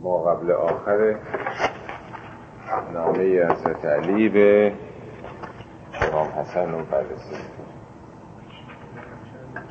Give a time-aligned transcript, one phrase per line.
[0.00, 1.16] ما قبل آخر
[2.92, 4.72] نامه حضرت علی به
[6.12, 7.36] امام حسن رو بررسی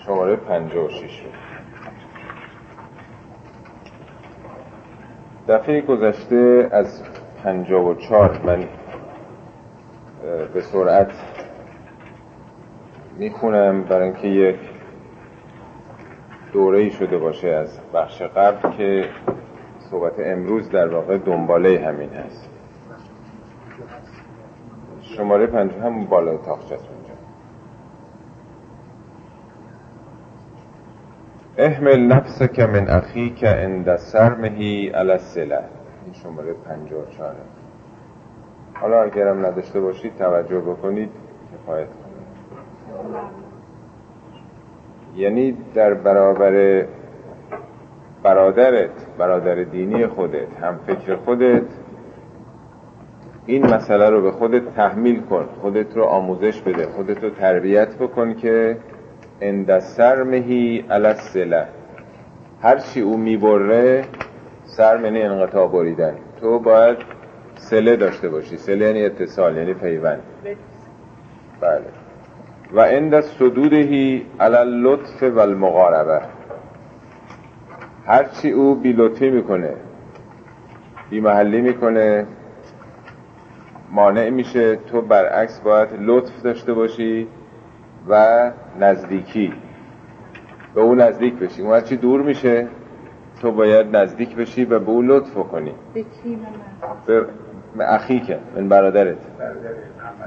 [0.06, 1.26] شماره 56
[5.48, 7.04] دفعه گذشته از
[7.44, 8.64] 54 من
[10.54, 11.12] به سرعت
[13.18, 14.73] می‌خونم برای اینکه یک
[16.54, 19.10] دوره ای شده باشه از بخش قبل که
[19.80, 22.50] صحبت امروز در واقع دنباله همین هست.
[25.02, 27.14] شماره پنج هم بالای تاخچه اونجا.
[31.58, 35.60] احمل که من اخی که اند سرمهی علی السله
[36.06, 37.36] این شماره پنج و چاره
[38.74, 41.10] حالا اگرم نداشته باشید توجه بکنید
[41.54, 41.88] کفایت
[45.16, 46.86] یعنی در برابر
[48.24, 51.64] برادرت برادر دینی خودت هم فکر خودت
[53.46, 58.34] این مسئله رو به خودت تحمیل کن خودت رو آموزش بده خودت رو تربیت بکن
[58.34, 58.78] که
[59.42, 61.68] اندسر مهی السله
[62.62, 64.06] هر چی او می‌بره
[64.64, 66.16] سر منی انقطاع بریدن.
[66.42, 66.98] تو باید
[67.56, 70.22] سله داشته باشی سله یعنی اتصال یعنی پیوند.
[71.62, 72.03] بله.
[72.72, 76.22] و اند صدودهی علی لطف و المقاربه.
[78.06, 79.74] هرچی او بی لطفی می‌کنه
[81.10, 82.28] بی محلی می‌کنه
[83.92, 87.28] مانع میشه تو برعکس باید لطف داشته باشی
[88.10, 89.54] و نزدیکی.
[90.76, 91.62] به او نزدیک بشی.
[91.62, 92.68] اون هرچی دور میشه
[93.42, 95.74] تو باید نزدیک بشی و به او لطف کنی
[97.06, 97.26] به
[97.82, 99.18] اخی که من برادرت.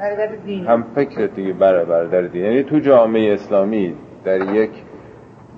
[0.00, 0.66] برادر دین.
[0.66, 2.44] هم فکرت دیگه برای برادر دین.
[2.44, 3.94] یعنی تو جامعه اسلامی
[4.24, 4.70] در یک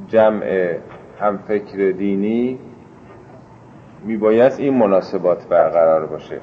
[0.08, 0.76] جمع
[1.20, 2.58] هم فکر دینی
[4.04, 6.40] میبایست این مناسبات برقرار باشه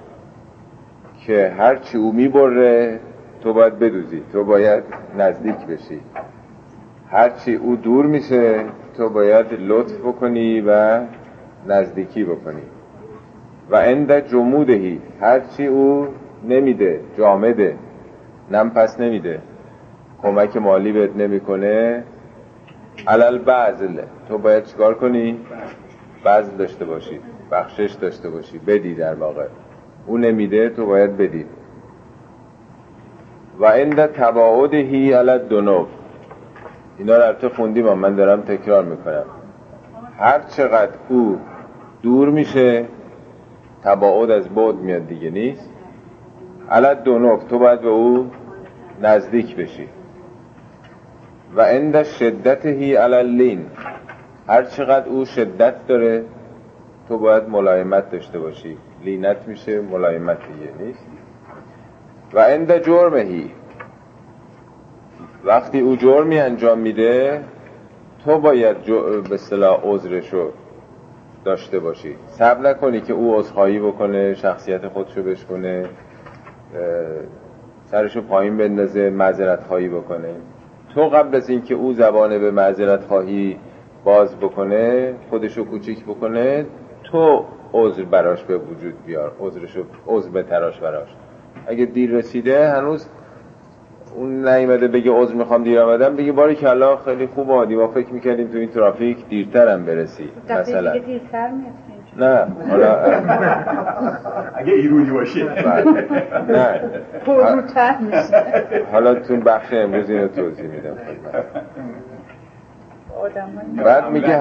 [1.26, 3.00] که هرچی او می‌بره
[3.42, 4.24] تو باید بدوزی.
[4.34, 4.84] تو باید
[5.18, 6.00] نزدیک بشی.
[7.10, 8.66] هرچی او دور میشه
[8.98, 11.00] تو باید لطف بکنی و
[11.68, 12.62] نزدیکی بکنی.
[13.70, 15.02] و اند جمودهی.
[15.22, 16.08] هرچی او
[16.44, 17.76] نمیده جامده.
[18.52, 19.40] نم پس نمیده.
[20.22, 22.04] کمک مالی بهت نمی‌کنه.
[23.08, 25.40] علل بعضل تو باید چیکار کنی؟
[26.24, 27.20] بعضل داشته باشی.
[27.52, 28.58] بخشش داشته باشی.
[28.60, 29.46] بدی در واقع.
[30.08, 31.46] او نمیده تو باید بدی.
[33.60, 35.86] و عند تباعدهی علی دونو
[36.98, 39.26] اینا تو خوندیم من دارم تکرار می‌کنم.
[40.18, 41.40] هر چقدر او
[42.02, 42.86] دور میشه
[43.86, 45.70] تباعد از بعد میاد دیگه نیست؟
[46.70, 48.32] علی دونو تو باید به او
[49.02, 49.90] نزدیک بشی.
[51.56, 53.66] و عند شدتهی علی اللین
[54.48, 56.24] هر چقدر او شدت داره
[57.08, 58.78] تو باید ملایمت داشته باشی.
[59.04, 61.08] لینت میشه ملایمت دیگه نیست؟
[62.34, 63.52] و عند جرمهی
[65.44, 67.44] وقتی او جرمی انجام میده
[68.26, 68.78] تو باید
[69.30, 70.52] به صلاح عذرشو
[71.46, 72.16] داشته باشی.
[72.28, 75.86] صبر نکنی که او عذرخواهی بکنه شخصیت خودشو بشکنه
[77.86, 80.36] سرشو پایین بندازه معذرت خواهی بکنه.
[80.94, 83.60] تو قبل از اینکه او زبانه به معذرت خواهی
[84.04, 86.66] باز بکنه خودشو کوچیک بکنه
[87.04, 91.10] تو عذر براش به وجود بیار عذرشو عذر به تراش براش.
[91.68, 93.10] اگه دیر رسیده هنوز
[94.16, 97.88] اون نیومده بگه عذر می‌خوام دیر آمدم بگه باری که الله خیلی خوب آدی ما
[97.88, 101.50] فکر می‌کردیم تو این ترافیک دیرتر هم برسی مثلا دیگه دیرتر
[102.18, 102.96] نه حالا
[104.56, 105.44] اگه ایرونی باشی
[106.48, 106.82] نه.
[107.26, 108.44] پرروتر میشه.
[108.92, 110.98] حالا تو بخش امروز اینو توضیح میدم
[113.24, 114.38] آدم بعد میگه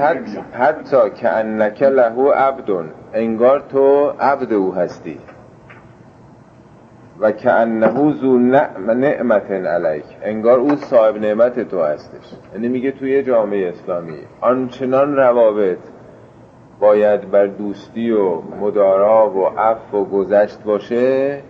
[0.52, 5.18] حتی, که انک له عبدون انگار تو عبد او هستی.
[7.20, 10.04] و که انه زو نعم نعمت علیک.
[10.22, 12.32] انگار او صاحب نعمت تو هستش.
[12.54, 14.18] یعنی میگه توی جامعه اسلامی.
[14.40, 15.78] آنچنان روابط
[16.80, 21.40] باید بر دوستی و مدارا و عفو و گذشت باشه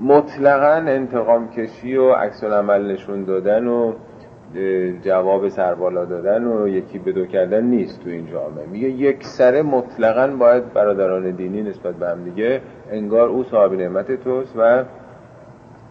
[0.00, 3.92] مطلقا انتقام کشی و عکس عمل نشون دادن و
[5.02, 8.66] جواب سربالا دادن و یکی به دو کردن نیست تو این جامعه.
[8.66, 12.60] میگه یک سره مطلقا باید برادران دینی نسبت به هم دیگه
[12.90, 14.84] انگار او صاحب نعمت توست و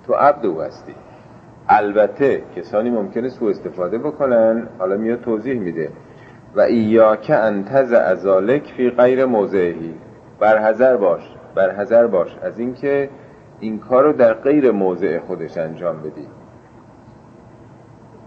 [0.08, 0.96] تو عبد او هستی.
[1.70, 4.68] البته کسانی ممکنه سوء استفاده بکنن.
[4.80, 5.90] حالا میاد توضیح میده.
[6.56, 9.94] و ایاک انتز ازالک فی غیر موضعی
[10.40, 11.22] برحذر باش.
[11.56, 12.38] برحذر باش.
[12.42, 13.10] از اینکه
[13.60, 16.28] این کار رو در غیر موضع خودش انجام بدی.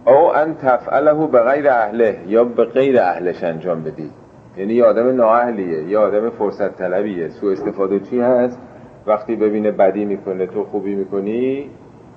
[0.06, 4.10] او ان تفعله به غیر اهله یا به غیر اهلش انجام بدی.
[4.56, 8.58] یعنی یه آدم نااهلیه یه آدم فرصت طلبیه سوء استفاده چی هست؟
[9.06, 11.70] وقتی ببینه بدی می‌کنه تو خوبی می‌کنی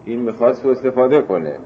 [0.06, 1.60] این می‌خواد سوء استفاده کنه.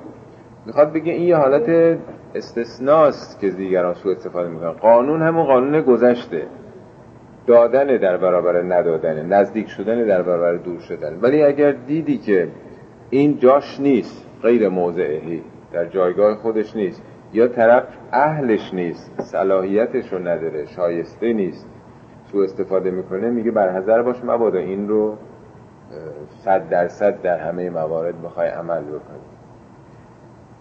[0.65, 1.97] می‌خواد بگه این یه حالت
[2.35, 4.71] استثناست که دیگران سوء استفاده می‌کنن.
[4.71, 6.43] قانون همون قانون گذشته.
[7.47, 11.19] دادن در برابر ندادن نزدیک شدن در برابر دور شدن.
[11.21, 12.47] ولی اگر دیدی که
[13.09, 15.41] این جاش نیست غیر موضعهی
[15.73, 17.03] در جایگاه خودش نیست
[17.33, 21.67] یا طرف اهلش نیست صلاحیتش رو نداره شایسته نیست
[22.31, 25.17] سو استفاده می‌کنه میگه برحضر باش مبادا این رو
[26.45, 29.19] صد درصد در همه موارد بخوای عمل بکنی.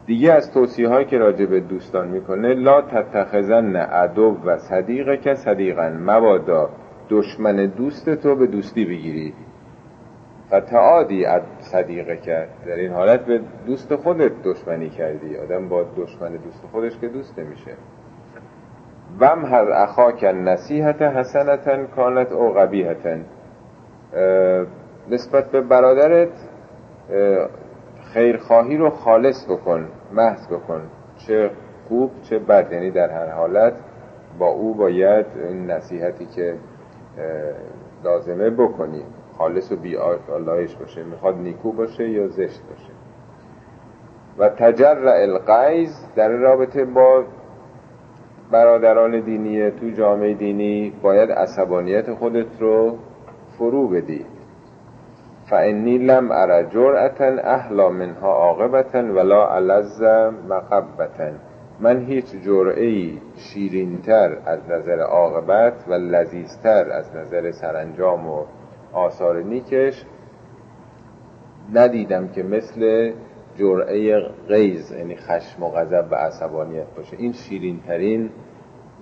[0.06, 5.34] دیگه از توصیه هایی که راجع به دوستان می‌کنه لا تتخذن عدو و صدیق که
[5.34, 6.70] صدیقا مبادا
[7.10, 9.34] دشمن دوست تو به دوستی بگیری.
[10.48, 15.36] فتعادی از صدیقه کرد در این حالت به دوست خودت دشمنی کردی.
[15.36, 17.70] آدم با دشمن دوست خودش که دوست نمیشه.
[19.20, 23.16] وم هر اخاک نصیحت حسنتا کانت او قبیحتا
[25.10, 26.28] نسبت به برادرت
[28.12, 30.80] خیرخواهی رو خالص بکن محض بکن
[31.16, 31.50] چه
[31.88, 33.72] خوب چه بد یعنی در هر حالت
[34.38, 36.54] با او باید این نصیحتی که
[38.04, 39.02] لازمه بکنی.
[39.38, 39.96] خالص و بی
[40.36, 42.92] آلایش باشه می‌خواد نیکو باشه یا زشت باشه.
[44.38, 47.24] و تجر القیز در رابطه با
[48.50, 52.98] برادران دینی تو جامعه دینی باید عصبانیت خودت رو
[53.58, 54.24] فرو بدی.
[55.50, 60.02] فانی لم ارى جرأتا احلا منها عاقبتا ولا علز
[60.48, 61.30] مقبتا
[61.80, 68.44] من هیچ جرعه ای شیرینتر از نظر عاقبت و لذیذتر از نظر سرانجام و
[68.92, 70.04] آثار نیکش
[71.74, 73.12] ندیدم که مثل
[73.60, 77.16] جرعه غیز یعنی خشم و غضب و عصبانیت باشه.
[77.16, 78.30] این شیرین ترین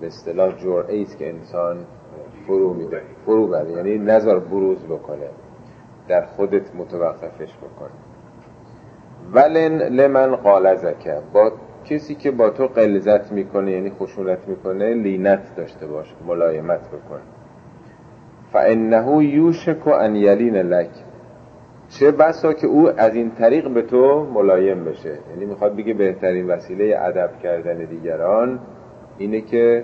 [0.01, 1.77] به اصطلاح جرعه است که انسان
[2.47, 3.71] فرو میده فرو بره.
[3.71, 5.29] یعنی نظر بروز بکنه
[6.07, 7.89] در خودت متوقفش بکنه
[9.33, 11.21] ولن لمن قال زکه.
[11.33, 11.51] با
[11.85, 17.19] کسی که با تو قلزت می‌کنه یعنی خشونت می‌کنه لینت داشته باش ملایمت بکن.
[18.51, 20.89] فانه یوشک ان یلین لک.
[21.89, 25.17] چه بسا که او از این طریق به تو ملایم بشه.
[25.29, 28.59] یعنی می‌خواد بگه بهترین وسیله ادب کردن دیگران
[29.17, 29.83] اینه که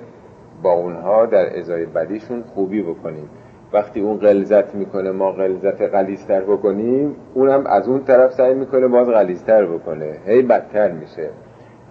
[0.64, 3.30] با اونها در ازای بدیشون خوبی بکنیم.
[3.74, 9.08] وقتی اون غلظت می‌کنه ما غلظت غلیستر بکنیم اونم از اون طرف سعی می‌کنه باز
[9.08, 10.18] غلیستر بکنه.
[10.26, 11.30] هی بدتر میشه.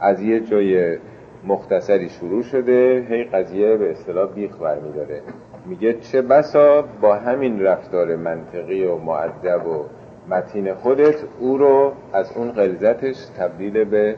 [0.01, 0.99] از یه جای
[1.47, 5.21] مختصری شروع شده هی قضیه به اصطلاح بیخ برمیداره
[5.67, 9.85] میگه چه بسا با همین رفتار منطقی و معدب و
[10.29, 14.17] متین خودت او رو از اون غلظتش تبدیل به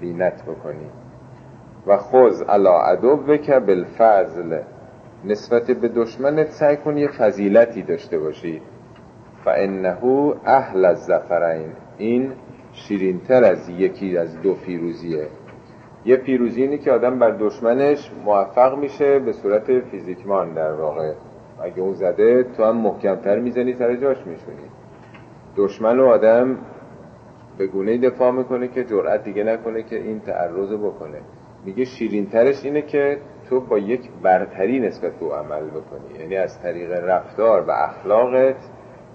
[0.00, 0.86] لینت بکنی.
[1.86, 4.58] و خوز علا عدو که بالفضل.
[5.24, 8.60] نسبت به دشمنت سعی کن یه فضیلتی داشته باشی.
[9.44, 9.96] فانه
[10.44, 11.72] اهل الزفرین.
[11.98, 12.32] این
[12.72, 15.26] شیرینتر از یکی از دو پیروزیه.
[16.04, 21.12] یه پیروزی اینه که آدم بر دشمنش موفق میشه به صورت فیزیکمان در واقع.
[21.62, 24.81] اگه اون زده تو هم محکمتر می‌زنی سر جاش میشونی.
[25.56, 26.58] دشمن و آدم
[27.58, 31.20] به گونه دفاع می‌کنه که جرأت دیگه نکنه که این تعرض بکنه.
[31.64, 33.18] میگه شیرینترش اینه که
[33.48, 36.18] تو با یک برتری نسبت به عمل بکنی.
[36.20, 38.56] یعنی از طریق رفتار و اخلاقت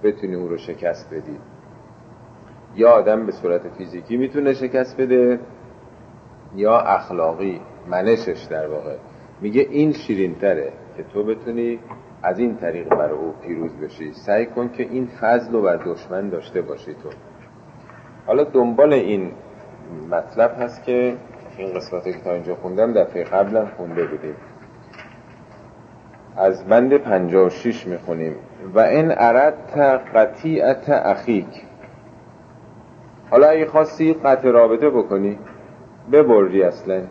[0.04, 1.40] بتونی او رو شکست بدی.
[2.76, 5.40] یا آدم به صورت فیزیکی می‌تونه شکست بده
[6.56, 8.96] یا اخلاقی منشش در واقع.
[9.42, 11.80] میگه این شیرینتره که تو بتونی
[12.28, 14.14] از این طریق بر او پیروز بشی.
[14.14, 17.10] سعی کن که این فضل رو بر دشمن داشته باشی تو.
[18.26, 19.32] حالا دنبال این
[20.12, 21.16] مطلب هست که
[21.58, 24.36] این قسمت که تا اینجا خوندم دفعه قبلا خونده بودیم.
[26.38, 28.36] از بند 56 می‌خونیم.
[28.74, 29.78] و این اردت
[30.16, 31.64] قطیعت اخیک.
[33.30, 35.40] حالا اگه خواستی قطع رابطه بکنی
[36.12, 37.02] ببری اصلا.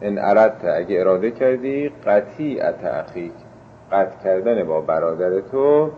[0.00, 0.64] این اردت.
[0.64, 3.32] اگه اراده کردی قطیعت اخیک.
[3.94, 5.90] قطع کردن با برادر تو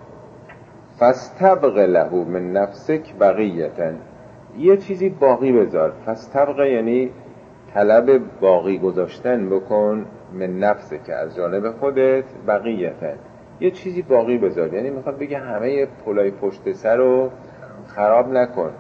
[1.01, 3.91] فستبق له من نفسک بقیتا
[4.59, 5.93] یه چیزی باقی بذار.
[6.07, 7.11] فستبق یعنی
[7.75, 13.13] طلب باقی گذاشتن بکن من نفسه که از جانب خودت بقیتا
[13.61, 14.75] یه چیزی باقی بذار.
[14.75, 17.31] یعنی می‌خواد بگه همه پلای پشت سر رو
[17.87, 18.71] خراب نکن.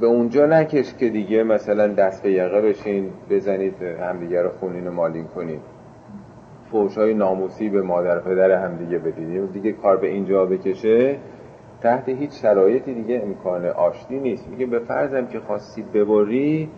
[0.00, 4.90] به اونجا نکش که دیگه مثلا دست به یقه بشین بزنید همدیگه رو خونین و
[4.90, 5.77] مالین کنید
[6.70, 11.18] فوش های ناموسی به مادر پدر همدیگه بدید دیگه کار به اینجا بکشه
[11.80, 14.48] تحت هیچ شرایطی دیگه امکان آشتی نیست.
[14.48, 16.68] میگه به فرضم که خواستی ببری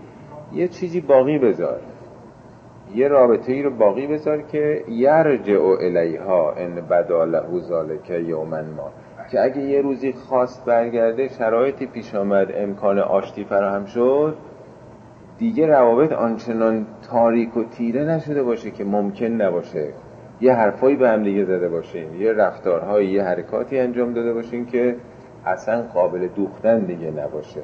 [0.53, 1.81] یه چیزی باقی بذار.
[2.95, 8.91] یه رابطه ای رو باقی بذار که یرجع الیها ان بدا له ذالک یوما ما.
[9.31, 14.37] که اگه یه روزی خواست برگرده شرایطی پیش آمد امکان آشتی فراهم شد.
[15.41, 19.89] دیگه روابط آنچنان تاریک و تیره نشده باشه که ممکن نباشه.
[20.41, 22.15] یه حرفایی به هم دیگه زده باشین.
[22.15, 24.97] یه رفتارهایی یه حرکاتی انجام داده باشین که
[25.47, 27.61] اصلا قابل دوختن دیگه نباشه.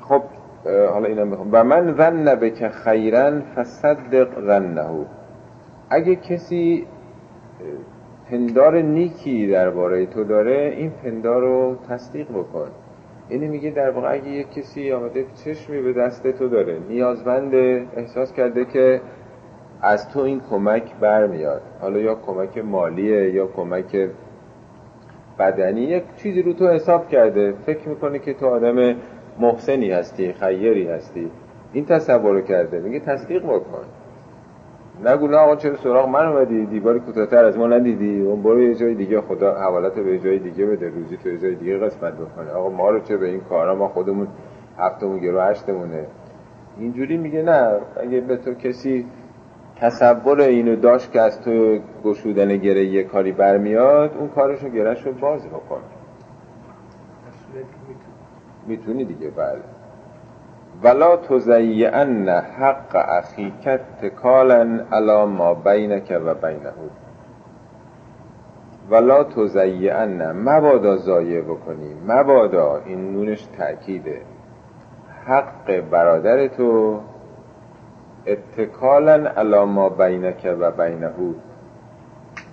[0.00, 0.22] خب
[0.64, 1.48] حالا اینا می‌خوام.
[1.52, 5.06] و من ظن بک خیرا فصدق ظنه.
[5.90, 6.86] اگه کسی
[8.30, 12.68] پندار نیکی درباره تو داره این پندار رو تصدیق بکن.
[13.30, 17.54] اینه میگه در واقع اگه یک کسی آمده چشمی به دست تو داره نیازمند
[17.96, 19.00] احساس کرده که
[19.82, 21.62] از تو این کمک برمیاد.
[21.80, 24.08] حالا یا کمک مالیه یا کمک
[25.38, 27.52] بدنی یک چیزی رو تو حساب کرده.
[27.66, 28.96] فکر می‌کنه که تو آدم
[29.38, 31.30] محسنی هستی خیری هستی.
[31.72, 32.78] این تصور کرده.
[32.78, 33.84] میگه تصدیق بکن.
[35.04, 38.20] نگو نه آقا چرا سراغ من اومدی؟ دیوار کوتاه‌تر از ما ندیدی.
[38.20, 40.88] اون برو یه جای دیگه خدا حوالت به جای دیگه بده.
[40.88, 44.28] روزی تو جای دیگه قسمت بکنه آقا ما رو چه به این کارا؟ ما خودمون
[44.78, 46.06] هفتمون گرو هشتمونه.
[46.78, 49.06] اینجوری میگه نه اگه به تو کسی
[49.76, 55.12] تصور اینو داشت که از تو گشودن گره یه کاری برمیاد اون کارشو گرهش رو
[55.12, 55.80] باز بکن.
[58.66, 59.79] می‌تونی دیگه بله.
[60.82, 63.68] ولا تزیعن حق اخیک
[64.02, 66.72] تکالا علی ما بینک و بینه.
[68.90, 71.94] ولا تزیعن مبادا ضایع بکنی.
[72.06, 74.20] مبادا این نونش تأکیده.
[75.26, 77.00] حق برادر تو
[78.26, 81.10] اتکالا علی ما بینک و بینه.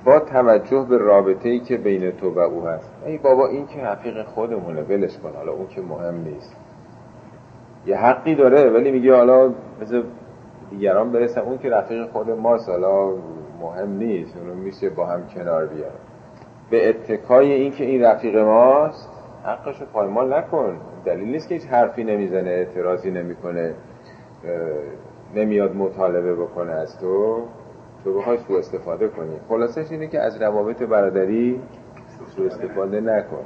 [0.05, 2.91] با توجه به رابطه ای که بین تو و او هست.
[3.05, 5.31] ای بابا این که حقیق خودمونه ولش کن.
[5.35, 6.66] حالا اون که مهم نیست.
[7.87, 10.03] یه حقی داره ولی میگه حالا بذار
[10.69, 13.11] دیگران برسن اون که رفیق خود ماست حالا
[13.61, 15.91] مهم نیست اونو میشه با هم کنار بیار
[16.69, 19.09] به اتکای این که این رفیق ماست
[19.43, 20.77] حقشو پایمال نکن.
[21.05, 23.73] دلیل نیست که هیچ حرفی نمی‌زنه اعتراضی نمی‌کنه
[25.35, 27.41] نمیاد مطالبه بکنه از تو.
[28.03, 29.39] تو بخوای سو استفاده کنی.
[29.49, 31.61] خلاصش اینه که از روابط برادری
[32.35, 33.45] سو استفاده نکن.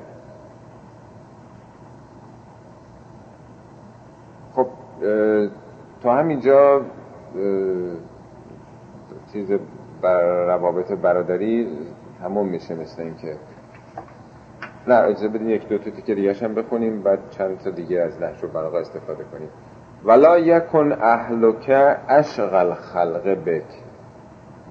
[6.03, 6.81] تا همینجا
[9.33, 9.51] چیز
[10.01, 11.67] بر روابط برادری
[12.19, 13.35] تموم میشه مثل این که
[14.87, 18.43] نه اجازه بدین یک دو تیکه دیگه هم بخونیم بعد چند تا دیگه از نحش
[18.43, 19.49] و استفاده کنیم.
[20.05, 23.63] ولا یکن اهلک اشغل خلق بک.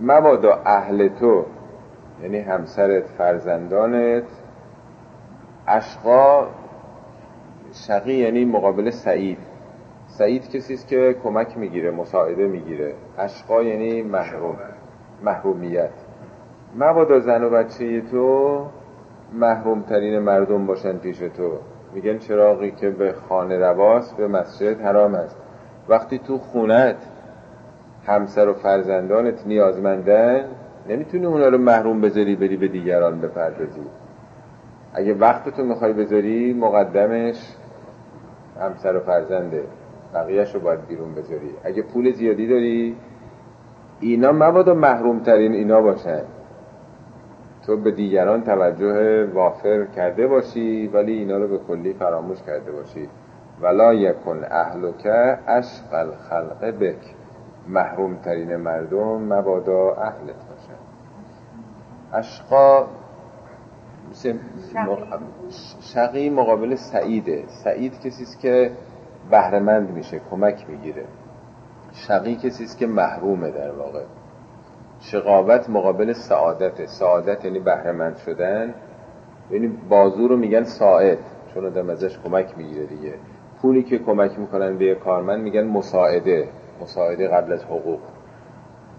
[0.01, 1.45] مبادا اهل تو
[2.23, 4.25] یعنی همسرت فرزندانت
[5.67, 6.47] اشقا
[7.73, 9.39] شقی یعنی مقابل سعید.
[10.11, 12.95] سعید کسی است که کمک می‌گیره مساعده می‌گیره.
[13.19, 14.57] اشقا یعنی محروم.
[15.25, 15.91] محرومیت.
[16.77, 18.67] مبادا زن و بچه تو
[19.33, 21.51] محروم ترین مردم باشن پیش تو.
[21.95, 25.37] میگن چراغی که به خانه رواست به مسجد حرام است.
[25.89, 26.97] وقتی تو خونت
[28.07, 30.45] همسر و فرزندانت نیازمندن
[30.89, 33.83] نمی‌تونی اونا رو محروم بذاری بری به دیگران بپردازی.
[34.95, 37.57] اگه وقتتو می‌خوای بذاری مقدمش
[38.61, 39.65] همسر و فرزنده.
[40.15, 41.51] بقیهش رو باید بیرون بذاری.
[41.65, 42.97] اگه پول زیادی داری
[44.01, 46.23] اینا مبادا محروم ترین اینا باشن.
[47.67, 53.09] تو به دیگران توجه وافر کرده باشی ولی اینا رو به کلی فراموش کرده باشی.
[53.61, 55.07] ولا یکن اهلک
[55.47, 57.15] اشقل خلق بک.
[57.69, 60.81] محروم ترین مردم مبادا اهلت باشن.
[62.13, 62.87] اشقا
[65.81, 67.45] شقی مقابل سعیده.
[67.49, 68.71] سعید کسی است که
[69.31, 71.05] بهرهمند میشه کمک می‌گیره.
[71.93, 74.03] شقی کسی است که محرومه در واقع.
[75.01, 78.75] شقاوت مقابل سعادت سعادت یعنی بهرهمند شدن.
[79.51, 81.19] یعنی بازو رو میگن ساعد
[81.55, 83.15] چون آدم ازش کمک می‌گیره دیگه.
[83.63, 86.49] پولی که کمک می‌کنن به کارمند میگن مساعده
[86.81, 88.01] مساعده قبل از حقوق.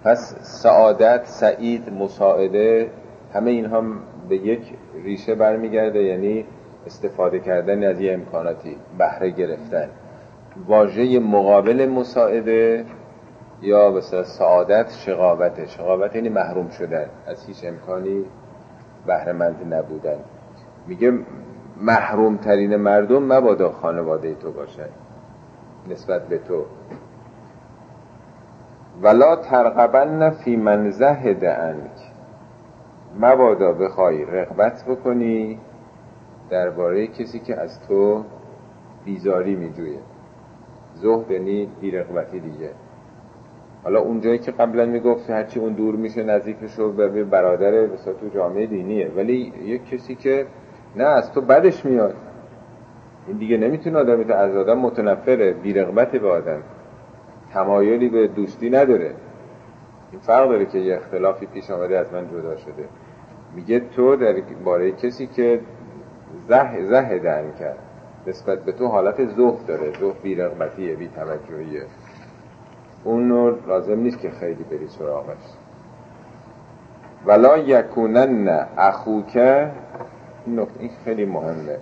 [0.04, 2.90] پس سعادت سعید مساعده
[3.34, 3.84] همه اینها
[4.30, 4.74] به یک
[5.04, 6.46] ریشه برمیگرده یعنی
[6.86, 9.90] استفاده کردن از یه امکاناتی بهره گرفتن.
[10.68, 12.86] واژه مقابل مساعده
[13.62, 17.06] یا مثلا سعادت شقاوت شقاوت یعنی محروم شدن.
[17.28, 18.26] از هیچ امکانی
[19.06, 20.18] بهرهمند نبودن.
[20.88, 21.14] میگه
[21.82, 24.90] محروم ترین مردم مبادا خانواده تو باشن.
[25.90, 26.66] نسبت به تو.
[29.02, 32.12] ولا ترغبن فی من زهد انک
[33.20, 35.60] مبادا بخوای رغبت بکنی
[36.50, 38.24] درباره کسی که از تو
[39.06, 40.00] بیزاری میجویه.
[41.02, 42.70] زهد یعنی بیرغبتی دیگه.
[43.84, 48.30] حالا اونجایی که قبلا می‌گفت هرچی اون دور میشه نزدیک و به برادر مثلا تو
[48.34, 49.12] جامعه دینیه.
[49.16, 50.46] ولی یک کسی که
[50.96, 52.16] نه از تو بدش میاد.
[53.28, 55.54] این دیگه نمی‌تونه آدمی تو از آدم متنفره.
[55.54, 56.62] بیرغبت به آدم.
[57.54, 59.12] تمایلی به دوستی نداره.
[60.12, 62.86] این فرق داره که یه اختلافی پیش آمده از من جدا شده.
[63.56, 65.60] میگه تو در باره کسی که
[66.48, 67.78] زه زه درن کرد.
[68.28, 69.92] نسبت به تو حالت زهد داره.
[70.00, 71.84] زهد بیرغبتیه بی توجهیه
[73.04, 75.38] اون نور لازم نیست که خیلی بری سراغش.
[77.26, 79.72] ولا یکونن اخوکه
[80.46, 81.78] این نکته این خیلی مهمه.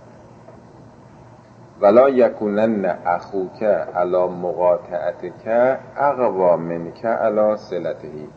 [1.81, 3.63] ولا یکونن اخوک
[3.95, 8.27] علا مقاطعتک اقوا منک علا صلتهی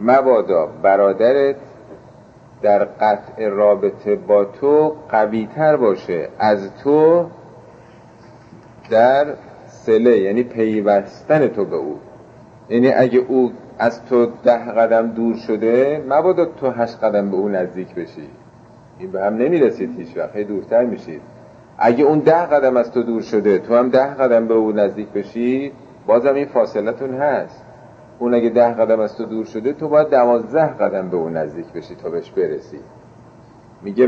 [0.00, 1.56] مبادا برادرت
[2.62, 6.28] در قطع رابطه با تو قوی تر باشه.
[6.38, 7.26] از تو
[8.90, 9.26] در
[9.66, 11.98] سله یعنی پیوستن تو به او.
[12.68, 17.48] یعنی اگه او از تو ده قدم دور شده مبادا تو هشت قدم به او
[17.48, 18.28] نزدیک بشی.
[18.98, 20.36] این به هم نمی‌رسید هیچ وقت.
[20.36, 21.20] دورتر میشید
[21.78, 25.08] اگه اون ده قدم از تو دور شده تو هم ده قدم به او نزدیک
[25.08, 25.72] بشی
[26.06, 27.64] بازم این فاصلتون هست.
[28.20, 31.72] اون اگه ده قدم از تو دور شده تو باید دوازده قدم به اون نزدیک
[31.72, 32.80] بشی تا بهش برسی.
[33.82, 34.06] میگه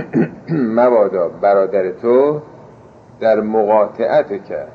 [0.78, 2.42] مبادا برادر تو
[3.20, 4.72] در مقاطعت کرد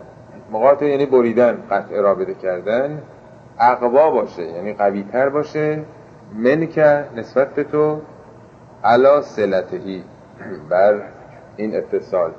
[0.51, 3.01] مقاطع یعنی بریدن قطع رابطه کردن
[3.59, 5.83] اقوا باشه یعنی قوی تر باشه.
[6.35, 8.01] من که نسبت به تو
[8.83, 10.03] علا سلتهی
[10.69, 11.01] بر
[11.57, 12.31] این اتصال.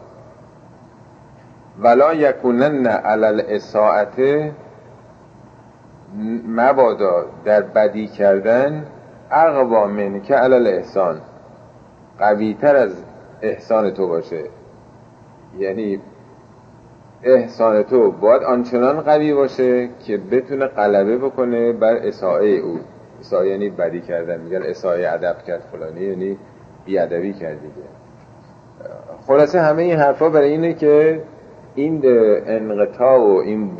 [1.78, 4.52] ولا یکونن علل اساعته
[6.48, 8.86] مبادا در بدی کردن
[9.30, 11.20] اقوا من که علل احسان
[12.18, 13.04] قوی تر از
[13.42, 14.44] احسان تو باشه.
[15.58, 16.00] یعنی
[17.22, 22.78] احسان تو باید آنچنان قوی باشه که بتونه غلبه بکنه بر اساعه او.
[23.20, 24.40] اساعه یعنی بدی کردن.
[24.40, 26.38] میگن اساعه ادب کرد فلانی یعنی
[26.84, 27.88] بیادبی کرد دیگه.
[29.26, 31.22] خلاصه همه این حرفا برای اینه که
[31.74, 32.02] این
[32.46, 33.76] انقطاع و این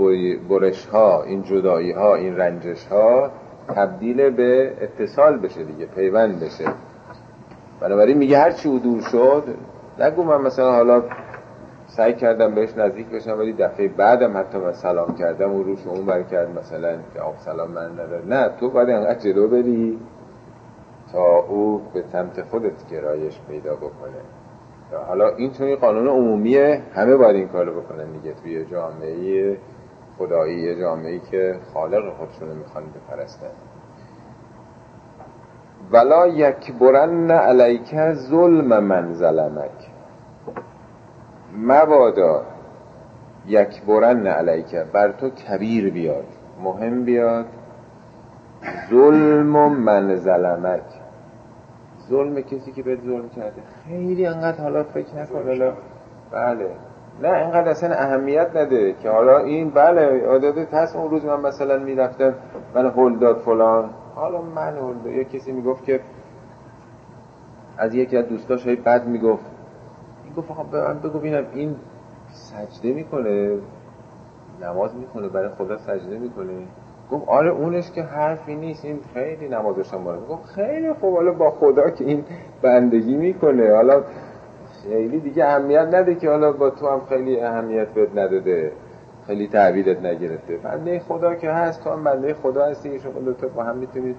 [0.48, 3.30] برش ها این جدایی ها این رنجش ها
[3.68, 6.64] تبدیل به اتصال بشه دیگه پیوند بشه.
[7.80, 9.44] بنابراین میگه هرچی او دور شد
[9.98, 11.02] نگو من مثلا حالا
[11.86, 16.06] سعی کردم بهش نزدیک بشم ولی دفعه بعدم حتی من سلام کردم و روش اون
[16.06, 18.24] بر کرد مثلا جواب سلام من نداره.
[18.26, 19.98] نه تو باید انقدر جلو بری
[21.12, 24.20] تا او به سمت خودت گرایش پیدا بکنه.
[24.98, 29.58] حالا این چون قانون عمومیه همه باید این کارو بکنن دیگه توی جامعه
[30.18, 33.50] خدایی جامعه که خالق خودشونو می‌خوان بپرستن.
[35.92, 39.90] ولا یکبرن علیک ظلم من ظلمک
[41.58, 42.42] مبادا
[43.46, 46.26] یکبرن علیک بر تو کبیر بیاد
[46.62, 47.46] مهم بیاد.
[48.90, 51.03] ظلم من ظلمک
[52.08, 53.62] ظلم کسی که بهت ظلم کرده.
[53.88, 55.42] خیلی انقدر حالا فکر نکن.
[55.46, 55.72] حالا
[56.32, 56.70] بله.
[57.22, 61.78] نه اینقدر اصلا اهمیت نده که حالا این بله عادت هست اون روز من مثلا
[61.78, 62.34] می‌رفتم
[62.74, 63.90] من هل داد فلان.
[64.14, 65.06] حالا من هل داد.
[65.06, 66.00] یه کسی می‌گفت که
[67.78, 69.44] از یکی از دوستاش های بد می‌گفت.
[70.24, 71.76] این گفت آقا به من بگو بینم این
[72.28, 73.58] سجده می‌کنه.
[74.62, 76.66] نماز می‌کنه برای خدا سجده می‌کنه.
[77.10, 81.50] گفت آره اونش که حرفی نیست این خیلی نمازش هم گفت خیلی خوب حالا با
[81.50, 82.24] خدا که این
[82.62, 83.74] بندگی می‌کنه.
[83.74, 84.02] حالا
[84.82, 88.72] خیلی دیگه اهمیت نده که حالا با تو هم خیلی اهمیت بهت نداده
[89.26, 90.56] خیلی تعبیرت نگرفته.
[90.56, 92.98] بنده خدا که هست تو هم بنده خدا هستی.
[92.98, 94.16] شما تو با هم می‌تونید.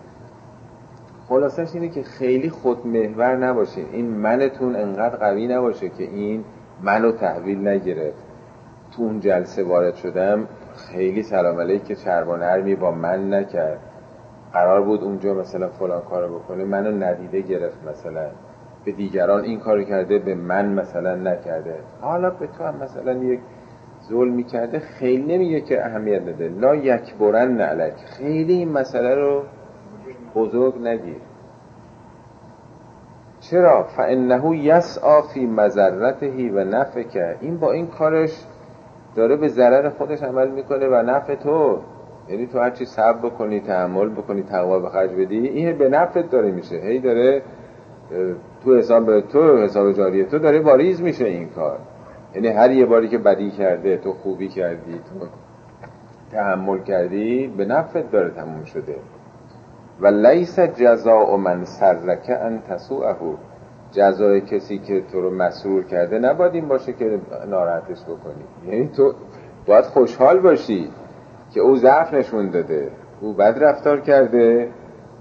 [1.30, 6.43] خلاصش اینه که خیلی خود محور نباشین این منتون انقدر قوی نباشه که این
[6.84, 8.24] منو تحویل نگرفت.
[8.91, 10.48] تو اون جلسه وارد شدم.
[10.76, 13.80] خیلی سلام علیک که چربان هرمی با من نکرد.
[14.54, 18.30] قرار بود اونجا مثلا فلان کارو بکنه منو ندیده گرفت مثلا.
[18.86, 21.76] به دیگران این کارو کرده به من مثلا نکرده.
[22.02, 23.40] حالا به تو هم مثلا یک
[24.10, 26.50] ظلمی کرده خیلی نمیگه که اهمیت نده.
[26.50, 29.44] لا یک برن نعلک خیلی این مسئله رو
[30.36, 31.22] بزرگ نگیر.
[33.40, 38.46] چرا؟ فانه یسعا فی مذرته و نفکه این با این کارش
[39.15, 41.80] داره به ضرر خودش عمل می‌کنه و نفع تو.
[42.30, 46.51] یعنی تو هرچی صبر بکنی تحمل بکنی تقوا به خرج بدی این به نفعت داره
[46.51, 46.75] میشه.
[46.75, 47.41] هی داره
[48.63, 51.78] تو حساب تو حساب جاری تو داره واریز میشه این کار.
[52.36, 55.25] یعنی هر یه باری که بدی کرده تو خوبی کردی تو
[56.32, 58.95] تحمل کردی به نفعت داره تموم شده.
[60.01, 63.15] و لیس جزاء من سرک ان تسوءه.
[63.96, 68.72] جزای کسی که تو رو مسرور کرده نباید این باشه که ناراحتش بکنی.
[68.72, 69.14] یعنی تو
[69.66, 70.90] باید خوشحال باشی
[71.54, 72.92] که او ضعف نشون داده.
[73.22, 74.70] او بد رفتار کرده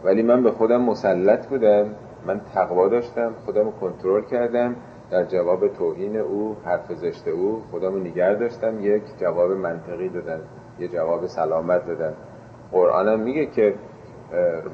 [0.04, 1.86] ولی من به خودم مسلط بودم.
[2.26, 4.76] من تقوا داشتم خودم رو کنترل کردم.
[5.10, 8.80] در جواب توهین او حرف زشت او خودم رو نگر داشتم.
[8.80, 10.40] یک جواب منطقی دادم
[10.78, 12.12] یه جواب سلامت دادم
[12.72, 13.74] قرآنم میگه که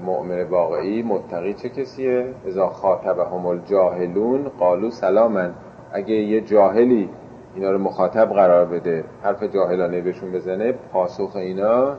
[0.05, 5.51] مؤمن واقعی متقی چه کسیه؟ اذا خاطبهم الجاهلون قالو سلامن
[5.93, 7.09] اگه یه جاهلی
[7.55, 11.97] اینا رو مخاطب قرار بده حرف جاهلانه بهشون بزنه پاسخ اینا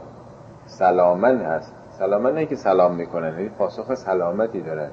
[0.65, 1.75] سلامن هست.
[1.89, 4.89] سلامن نه که سلام می‌کنن یعنی پاسخ سلامتی دارن.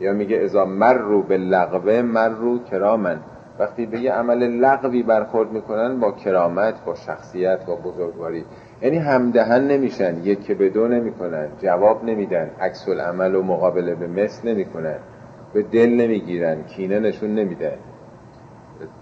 [0.00, 3.20] یا میگه ازا مر رو به لغوه مر رو کرامن
[3.58, 8.44] وقتی به یه عمل لغوی برخورد می‌کنن با کرامت با شخصیت با بزرگواری.
[8.84, 14.48] یعنی همدهن نمیشن یک به دو نمی‌کنن جواب نمیدن عکس العمل و مقابله به مثل
[14.48, 14.96] نمی‌کنن
[15.52, 17.76] به دل نمی‌گیرن کینه نشون نمیدن.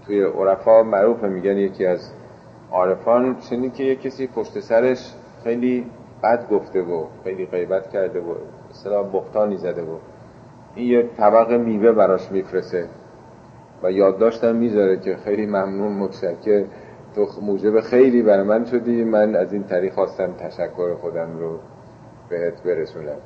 [0.05, 2.11] توی عرفا معروف میگن یکی از
[2.71, 5.85] عارفان چنین که یه کسی پشت سرش خیلی
[6.23, 8.33] بد گفته و خیلی غیبت کرده و
[8.69, 9.97] اصلا بختانی زده و
[10.75, 12.87] این یه طبق میوه براش میفرسه
[13.83, 16.63] و یادداشتم می‌ذاره که خیلی ممنون متشکر
[17.15, 19.03] تو موجب خیلی برای من شدی.
[19.03, 21.59] من از این طریق خواستم تشکر خودم رو
[22.29, 23.17] بهت برسونم.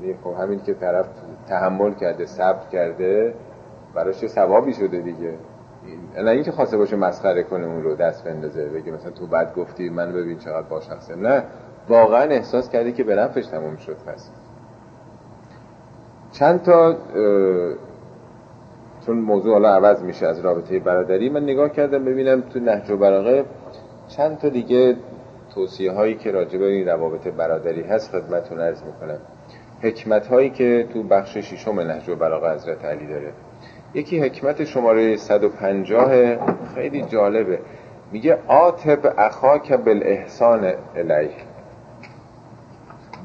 [0.00, 1.06] یعنی خب همین که طرف
[1.48, 3.34] تحمل کرده صبر کرده
[3.94, 5.34] براش ثوابی شده دیگه.
[6.16, 9.88] نه اینکه خواسته باشه مسخره کنه اون رو دست بندازه بگه مثلا تو بعد گفتی
[9.88, 11.44] من ببین چقدر با شخصه نه
[11.88, 14.30] واقعا احساس کرده که به نفش تموم شد پس.
[16.32, 16.96] چند تا
[19.06, 22.96] چون موضوع حالا عوض میشه از رابطه برادری من نگاه کردم ببینم تو نهج و
[22.96, 23.44] براغه
[24.08, 24.96] چند تا دیگه
[25.54, 29.18] توصیه هایی که راجع به این روابط برادری هست خدمتتون عرض می‌کنم.
[29.82, 33.32] حکمت هایی که تو بخش ششم نهج و براغه حضرت علی داره.
[33.94, 36.36] یکی حکمت شماره 150
[36.74, 37.58] خیلی جالبه.
[38.12, 41.30] میگه آتب اخاک بالاحسان الیه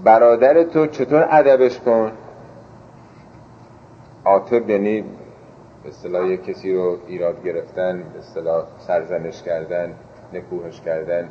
[0.04, 2.12] برادر تو چطور ادبش کن؟
[4.24, 5.04] آتب یعنی
[5.88, 9.94] اصطلاح کسی رو ایراد گرفتن اصطلاح سرزنش کردن
[10.34, 11.30] نکوهش کردن.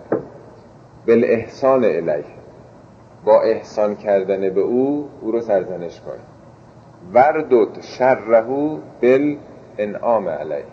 [1.06, 2.24] بالاحسان الیه.
[3.24, 6.18] با احسان کردن به او او رو سرزنش کن.
[7.12, 9.36] وردد شرهو بل
[9.78, 10.64] انعام علیه.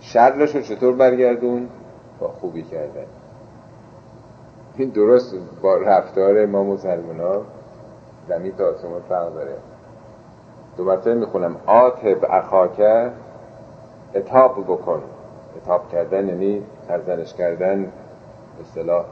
[0.00, 1.68] شرش رو چطور برگردون؟
[2.20, 3.06] با خوبی کردن.
[4.76, 7.46] این درست با رفتار ما مسلمان ها
[8.28, 9.56] زمین تا آسمان فرق داره.
[10.76, 11.56] دو مرتبه می‌خونم.
[11.66, 13.10] آتب اخاکه
[14.14, 15.02] اتاب بکن.
[15.56, 17.90] اتاب کردن یعنی سرزنش کردن به
[18.60, 19.04] اصطلاح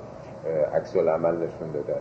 [0.75, 2.01] عکس العمل نشون دادن.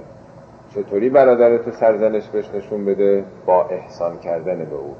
[0.75, 4.95] چطوری برادرت سرزنش بهش نشون بده؟ با احسان کردن به او.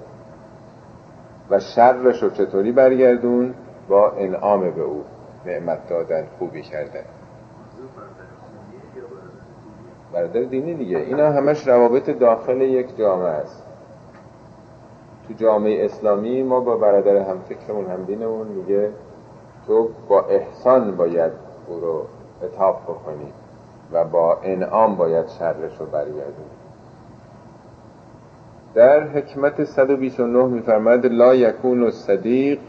[1.50, 3.54] و شرش رو چطوری برگردون؟
[3.90, 5.04] با انعام به او.
[5.46, 7.04] نعمت دادن خوبی کردن.
[10.14, 10.98] برادر دینی دیگه.
[10.98, 13.71] اینا همش روابط داخل یک جامعه است.
[15.32, 18.90] تو جامعه اسلامی ما با برادر هم فکرمون هم دینمون میگه
[19.68, 21.32] تو با احسان باید
[21.68, 22.06] او رو
[22.44, 23.34] اتاب بکنی
[23.92, 26.52] و با انعام باید شرش رو برگردونی.
[28.74, 32.60] در حکمت 129 میفرماید لا یکون صدیق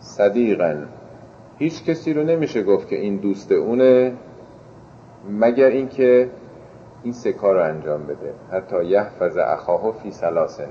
[0.00, 0.74] صدیقا.
[1.58, 4.12] هیچ کسی رو نمیشه گفت که این دوست اونه
[5.30, 6.30] مگر اینکه
[7.02, 8.32] این سه کار رو انجام بده.
[8.52, 10.68] حتی یحفظ اخاه فی سلاسن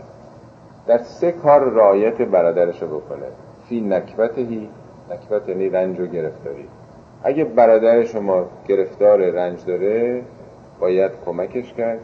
[0.88, 3.28] در سه کار رایت برادرش رو بکنه.
[3.69, 4.69] فی نکبتهی
[5.12, 6.67] نکبت یعنی رنج و گرفتاری.
[7.24, 10.21] اگه برادر شما گرفتار رنج داره
[10.80, 12.00] باید کمکش کرد.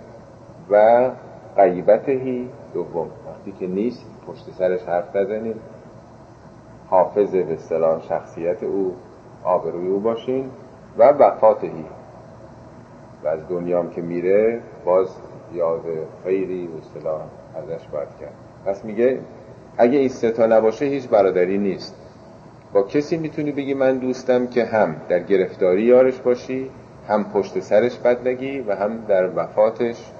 [0.69, 1.09] و
[1.55, 3.07] غیبتهی دوم.
[3.27, 5.55] وقتی که نیست پشت سرش حرف نزنید.
[6.89, 8.95] حافظ به اصطلاح شخصیت او
[9.43, 10.49] آبروی او باشین.
[10.97, 11.85] و وفاتهی.
[13.23, 15.15] و از دنیام که میره باز
[15.53, 15.81] یاد
[16.23, 17.21] خیری به اصطلاح
[17.55, 18.50] ازش باید کرد.
[18.65, 19.19] پس میگه
[19.77, 21.95] اگه این ستا نباشه هیچ برادری نیست.
[22.73, 26.69] با کسی می‌تونی بگی من دوستم که هم در گرفتاری یارش باشی
[27.07, 30.11] هم پشت سرش بد نگی و هم در وفاتش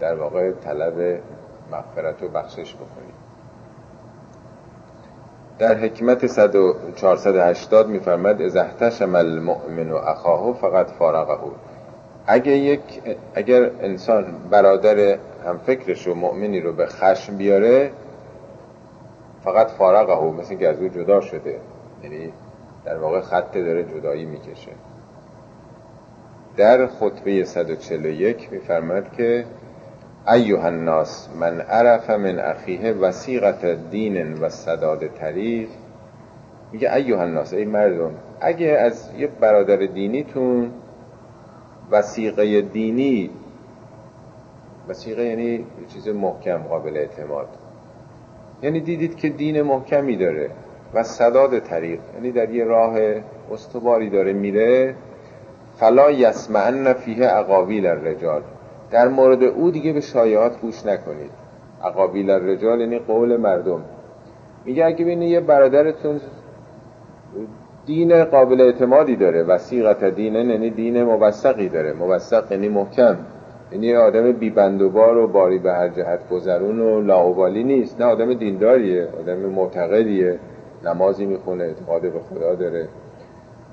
[0.00, 1.20] در واقع طلب
[1.72, 3.12] مغفرت و بخشش بکنی.
[5.58, 6.26] در حکمت
[6.94, 11.38] 480 میفرمد از احتشم المؤمن و اخاه فقط فارغه.
[12.30, 12.80] اگه یک
[13.34, 17.90] اگر انسان برادر هم فکرش و مؤمنی رو به خشم بیاره
[19.44, 21.58] فقط فارغه مثل که از او جدا شده.
[22.02, 22.32] یعنی
[22.84, 24.72] در واقع خط داره جدایی می‌کشه.
[26.56, 29.44] در خطبه 141 میفرماد که
[30.32, 35.68] ایوه الناس من عرف من اخیه وسیقت دین و صداد طریق.
[36.72, 38.10] میگه ایوه الناس ای مردم
[38.40, 40.72] اگه از یه برادر دینیتون
[41.90, 43.30] وسیقه دینی.
[44.88, 47.48] وسیقه یعنی چیز محکم قابل اعتماد.
[48.62, 50.50] یعنی دیدید که دین محکمی داره
[50.94, 52.00] و صداد طریق.
[52.14, 52.98] یعنی در یه راه
[53.52, 54.94] استواری داره میره.
[55.76, 58.42] فلا یسمعن فیه اقاویل الرجال.
[58.90, 61.30] در مورد او دیگه به شایعات گوش نکنید.
[61.84, 63.84] اقابیل الرجال یعنی قول مردم.
[64.64, 66.20] میگه اگه بینید یه برادرتون
[67.88, 71.92] دین قابل اعتمادی داره وسیقت دینه یعنی دین موثقی داره.
[71.92, 73.16] موثق یعنی محکم.
[73.72, 78.00] یعنی آدم بیبندوبار و باری به هر جهت گذرون و لاوبالی نیست.
[78.00, 80.38] نه آدم دینداریه آدم معتقدیه.
[80.84, 82.88] نمازی می‌خونه اعتقاد به خدا داره.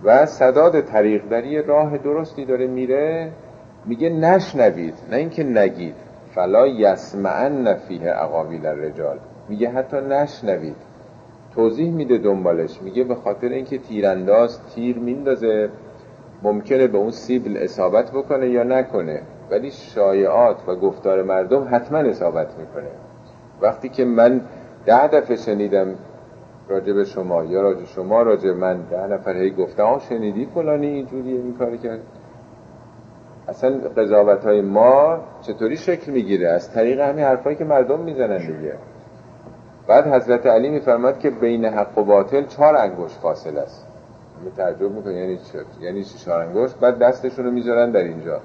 [0.03, 3.31] و صداد طریق در یه راه درستی داره میره
[3.85, 5.95] میگه نشنوید نه اینکه نگید.
[6.35, 9.17] فلا یسمعن فیه اقاویل الرجال.
[9.49, 10.94] میگه حتی نشنوید.
[11.55, 12.81] توضیح میده دنبالش.
[12.81, 15.69] میگه به خاطر اینکه تیرانداز تیر میندازه
[16.43, 19.21] ممکنه به اون سیبل اصابت بکنه یا نکنه.
[19.51, 22.91] ولی شایعات و گفتار مردم حتما اصابت می‌کنه.
[23.61, 24.41] وقتی که من
[24.85, 25.95] ده دفعه شنیدم
[26.67, 30.87] راجع به شما یا راجع شما راجع من ده نفر هی گفته ها شنیدی فلانی
[30.87, 31.99] اینجوری این کاری کرد؟
[33.47, 38.73] اصلا قضاوت های ما چطوری شکل می‌گیره؟ از طریق همین حرفایی که مردم می‌زنن دیگه.
[39.87, 43.85] بعد حضرت علی میفرماد که بین حق و باطل چهار انگوش فاصله است.
[44.45, 48.41] می تعجب می‌کنه یعنی چه؟ یعنی چهار انگوش بعد دستشون رو می‌ذارن در اینجا.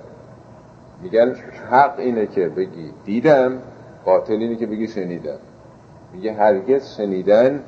[1.02, 1.34] میگن
[1.70, 3.58] حق اینه که بگی دیدم
[4.04, 5.38] باطل اینه که بگی شنیدم.
[6.12, 7.60] میگه هرگز شنیدن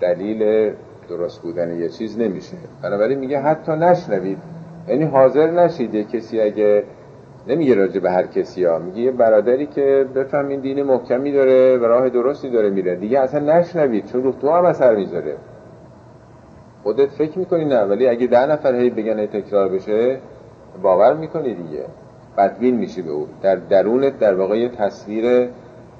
[0.00, 0.72] دلیل
[1.08, 2.56] درست بودن یه چیز نمیشه.
[2.82, 4.38] بنابراین میگه حتی نشنوید.
[4.88, 6.84] یعنی حاضر نشید کسی اگه
[7.48, 8.78] نمیگه راجع به هر کسی ها.
[8.78, 12.96] میگه یه برادری که بفهم این دین محکمی داره و راه درستی داره میره.
[12.96, 15.36] دیگه اصلا نشنوید چون رو تو هم اثر می‌ذاره.
[16.82, 20.18] خودت فکر می‌کنی نه ولی اگه ده نفر هی بگن تکرار بشه
[20.82, 21.84] باور می‌کنی دیگه.
[22.38, 23.28] بدبین میشی به او.
[23.42, 25.48] در درونت در واقع یه تصویر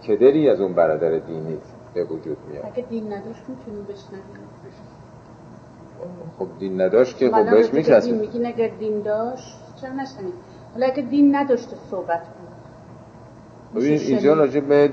[0.09, 1.59] کدری از اون برادر دینی
[1.95, 2.65] به وجود میاد.
[2.67, 3.79] اگه دین نداشت می‌تونی
[6.39, 10.35] خب دین نداشت که خب بهش می‌شناسیم میگین اگر دین داشت چرا نشنید
[10.75, 12.49] حالا اگه دین نداشته صحبت کن
[13.75, 14.91] ببین اینجا راجع به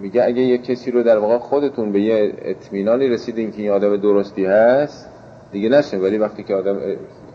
[0.00, 3.96] میگه اگه یه کسی رو در واقع خودتون به یه اطمینانی رسیدین که این آدم
[3.96, 5.08] درستی هست
[5.52, 5.98] دیگه نشه.
[5.98, 6.78] ولی وقتی که آدم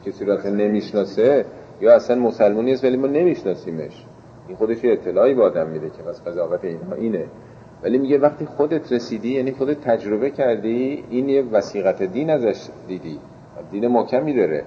[0.06, 1.46] کسی رو اصلا نمی‌شناسه
[1.82, 4.06] یا اصلا مسلمانی است ولی ما نمیشناسیمش.
[4.48, 7.26] این خودش یه اطلاعی به آدم میده که بس قضاوت اینها اینه.
[7.84, 13.20] ولی میگه وقتی خودت رسیدی یعنی خودت تجربه کردی این یه وسیقت دین ازش دیدی.
[13.72, 14.64] دین محکمی داره.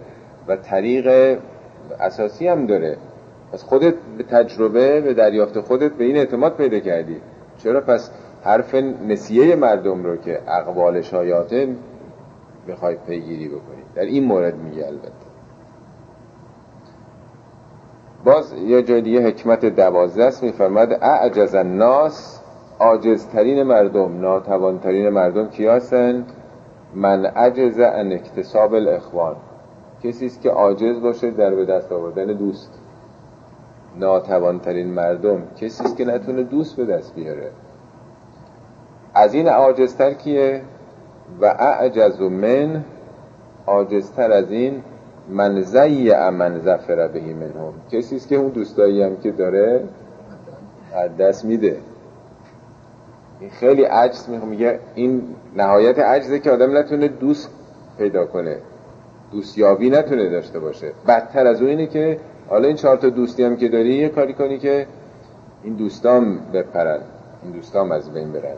[0.48, 1.38] و طریق
[2.00, 2.96] اساسی هم داره.
[3.52, 7.16] پس خودت به تجربه به دریافت خودت به این اعتماد پیدا کردی.
[7.58, 8.10] چرا؟ پس
[8.42, 8.74] حرف
[9.08, 11.68] نسیه مردم رو که اقوال شایاته
[12.68, 13.82] بخوای پیگیری بکنی.
[13.94, 15.28] در این مورد میگه البته.
[18.24, 22.40] باز یه جای دیگه حکمت دوازده است میفرماد اعجز الناس
[22.78, 26.26] عاجزترین مردم ناتوانترین مردم کی هستن؟
[26.94, 29.36] من عجز ان اکتساب الاخوان.
[30.02, 32.70] کسی است که عاجز باشه در به دست آوردن دوست.
[33.96, 37.50] ناتوانترین مردم کسی است که نتونه دوست به دست بیاره.
[39.14, 40.62] از این عاجزتر کیه؟
[41.40, 42.84] و اعجز من
[43.66, 44.82] عاجزتر از این
[45.28, 47.72] من زی من زفر بهی منهم.
[47.92, 49.84] کسی است که اون دوستایی هم که داره
[50.94, 51.76] از دست میده.
[53.40, 55.22] این خیلی عجز میگه این
[55.56, 57.50] نهایت عجزه که آدم نتونه دوست
[57.98, 58.56] پیدا کنه.
[59.32, 60.92] دوستیابی نتونه داشته باشه.
[61.08, 64.34] بدتر از اون اینه که حالا این چهار تا دوستی هم که داری یه کاری
[64.34, 64.86] کنی که
[65.62, 67.00] این دوستام بپرن
[67.42, 68.56] این دوستام از بین برن.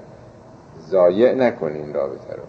[0.88, 2.42] ضایع نکنی این رابطه رو.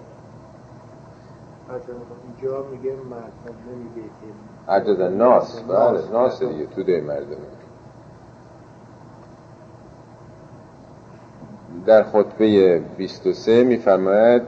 [2.42, 4.10] اینجا میگه مردم نمیگه
[5.08, 7.38] که ناس بله ناس دیگه تو ده مردمه
[11.86, 14.42] در خطبه 23 میفرماید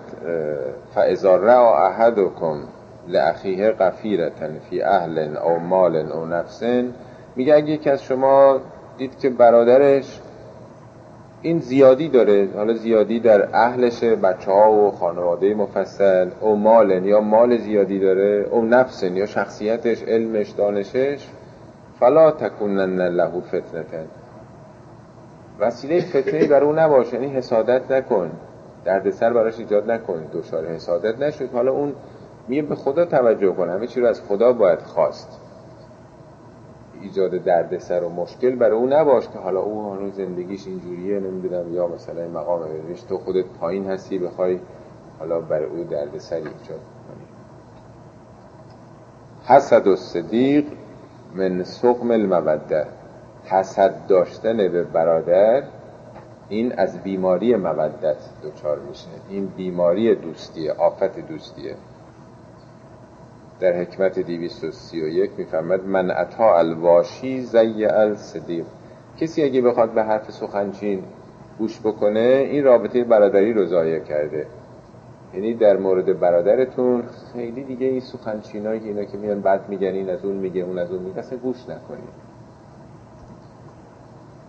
[0.96, 2.58] فاذا را احدکم
[3.08, 6.63] لاخیه قفیرتن فی اهل او مال او نفس
[7.36, 8.60] میگه اگه یکی از شما
[8.98, 10.20] دید که برادرش
[11.42, 17.22] این زیادی داره حالا زیادی در اهلش بچه ها و خانواده مفصل او مال یا
[17.22, 21.28] مال زیادی داره او نفس یا شخصیتش علمش دانشش
[22.00, 24.06] فلا تکونن له فتنتن.
[25.60, 28.32] وسیله فتنه بر اون نباشه یعنی حسادت نکن
[28.86, 31.94] دردسر براش ایجاد نکن دچار حسادت نشد حالا اون
[32.47, 35.39] میگه به خدا توجه کن همه چی رو از خدا باید خواست.
[37.01, 41.88] ایجاد دردسر و مشکل برای اون نباش که حالا اون هنوز زندگیش اینجوریه نمی‌دونم یا
[41.88, 44.60] مثلا مقام ببینیش تو خودت پایین هستی بخوای
[45.19, 47.25] حالا بر او درد سر ایجاد کنی.
[49.45, 50.65] حسد و صدیق
[51.36, 52.88] من سقم الموده
[53.45, 55.63] حسد داشتن به برادر
[56.49, 59.08] این از بیماری مودت دچار میشه.
[59.29, 61.75] این بیماری دوستیه آفت دوستیه.
[63.63, 68.65] در حکمت 231 می‌فهمد من اتا الواشی زی الصدیق.
[69.19, 71.04] کسی اگه بخواد به حرف سخنچین
[71.60, 74.47] گوش بکنه این رابطه برادری رو ضایع کرده.
[75.34, 80.10] یعنی در مورد برادرتون خیلی دیگه این سخنچینایی که اینا که میان بعد میگن این
[80.10, 82.13] از اون میگه اون از اون میگه اصلا گوش نکنید.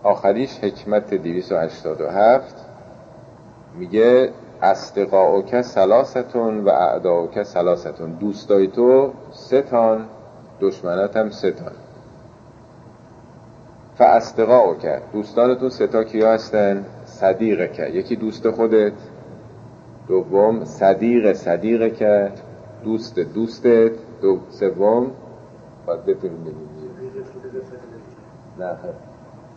[0.03, 2.65] آخریش حکمت 287
[3.79, 4.29] میگه
[5.45, 10.05] که سلاستون و اعداؤک سلاستون دوستای تو ستان
[10.61, 11.71] دشمنات هم ستان
[14.81, 18.93] که دوستانتون ستا کیا هستن؟ صدیقه که یکی دوست خودت
[20.07, 22.31] دوم صدیق صدیقه که
[22.83, 23.91] دوست دوستت
[24.21, 25.11] دو سوم.
[25.85, 26.55] باید بتونیم بگیم.
[28.59, 28.75] نه.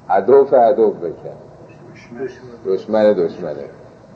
[0.09, 1.37] عدوف عدو بکن.
[2.67, 3.65] دشمن دشمنه.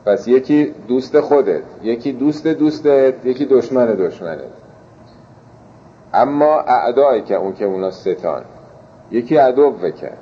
[0.05, 4.39] پس یکی دوست خودت یکی دوست دوستت یکی دشمن دشمنت.
[6.13, 8.43] اما اعدایی که اون که اونا ستان.
[9.11, 10.17] یکی عدو بکن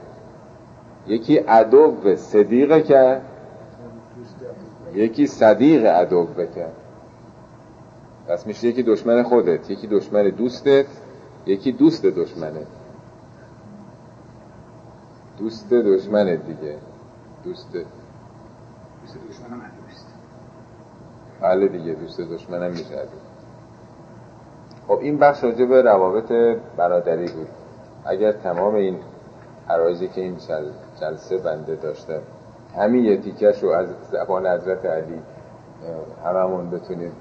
[1.08, 3.22] یکی عدو صدیقه که.
[4.94, 6.72] یکی صدیق عدو بکن
[8.28, 10.86] پس میشه یکی دشمن خودت یکی دشمن دوستت
[11.46, 12.68] یکی دوست دشمنت.
[15.38, 16.76] دوست دشمنت دیگه.
[17.44, 17.78] دوست
[19.14, 20.06] دوست دشمنم دوست
[21.42, 23.08] بله دیگه دوست دشمنم میشه
[24.88, 26.32] خب این بخش راجع به روابط
[26.78, 27.48] برادری بود.
[28.06, 29.00] اگر تمام این
[29.70, 30.38] عرایزی که این
[31.02, 32.22] جلسه بنده داشته
[32.78, 35.22] همین یه تیکش رو از زبان حضرت علی
[36.26, 37.12] هممون بتونیم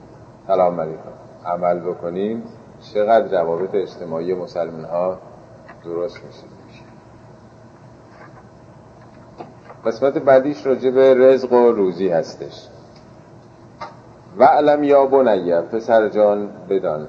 [0.46, 1.12] سلام علیکم
[1.46, 2.42] عمل بکنیم
[2.80, 5.18] چقدر روابط اجتماعی مسلمان ها
[5.84, 6.44] درست میشه؟
[9.86, 12.68] قسمت بعدیش راجع به رزق و روزی هستش.
[14.38, 17.08] و علم یا بنیه پسر جان بدان.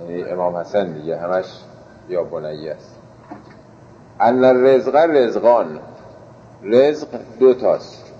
[0.00, 1.44] یعنی امام حسن دیگه همش
[2.08, 2.96] یا بنیه است.
[4.20, 5.80] ان رزق رزقان.
[6.62, 8.12] رزق دو تاست.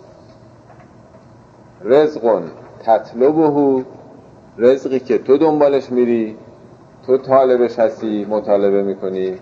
[1.84, 2.50] رزقون
[2.84, 3.84] تطلبه
[4.58, 6.36] رزقی که تو دنبالش میری
[7.06, 9.38] تو طالبش هستی مطالبه می‌کنی.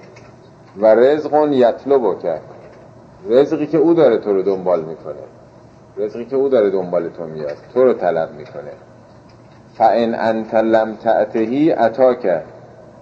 [0.77, 2.50] و رزقون یطلبو کرد
[3.29, 5.15] رزقی که او داره تو رو دنبال می‌کنه.
[5.97, 8.73] رزقی که او داره دنبال تو میاد تو رو طلب می‌کنه.
[9.75, 11.75] فان انت لم تعتهی
[12.23, 12.45] کرد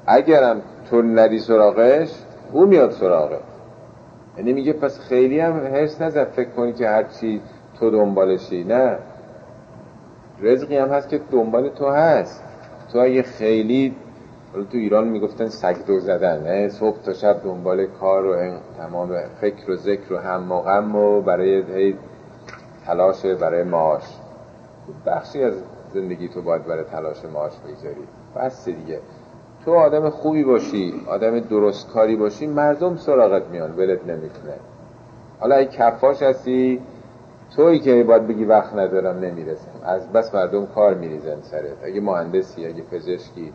[0.07, 2.11] اگرم تو ندی سراغش
[2.53, 3.39] او میاد سراغه
[4.37, 7.41] یعنی میگه پس خیلی هم حس نزد فکر کنی که هرچی
[7.81, 8.65] تو دنبالشی.
[8.65, 8.97] نه.
[10.41, 12.45] رزقی هم هست که دنبال تو هست.
[12.93, 13.95] تو اگه خیلی
[14.59, 19.71] حالا تو ایران می‌گفتن سگ دو زدن صبح تا شب دنبال کار و تمام فکر
[19.71, 21.95] و ذکر و هم و غم و برای
[22.87, 24.19] تلاش برای معاش.
[25.07, 25.55] بخشی از
[25.95, 28.07] زندگی تو باید برای تلاش معاش بگذاری.
[28.37, 29.01] بس دیگه.
[29.65, 34.55] تو آدم خوبی باشی آدم درست کاری باشی مردم سراغت میان ولت نمی‌کنه.
[35.41, 36.81] حالا ای کفاش هستی
[37.57, 39.71] تویی که باید بگی وقت ندارم نمی‌رسم.
[39.85, 41.85] از بس مردم کار میریزن سرت.
[41.85, 43.53] اگه مهندسی اگه پزشکی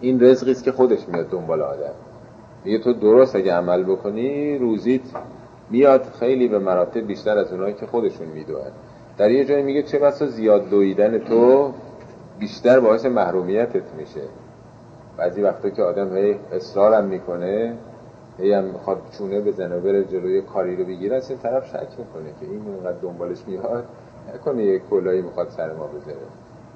[0.00, 1.94] این رزقی است که خودش میاد دنبال آدم.
[2.64, 5.02] میگه تو درست اگه عمل بکنی روزیت
[5.70, 8.70] میاد خیلی به مراتب بیشتر از اونایی که خودشون میدوئن
[9.18, 11.72] در یه جایی میگه چه بسا زیاد دویدن تو
[12.38, 14.20] بیشتر باعث محرومیتت میشه.
[15.16, 17.74] بعضی وقتا که آدم هی اصرارم می‌کنه
[18.38, 21.88] هی هم می‌خواد چونه بزنه و بره جلوی کاری رو بگیره از این طرف شک
[21.98, 23.84] می‌کنه که این اینقدر دنبالش میاد.
[24.34, 26.18] نکنه یه کلایی می‌خواد سر ما بذاره.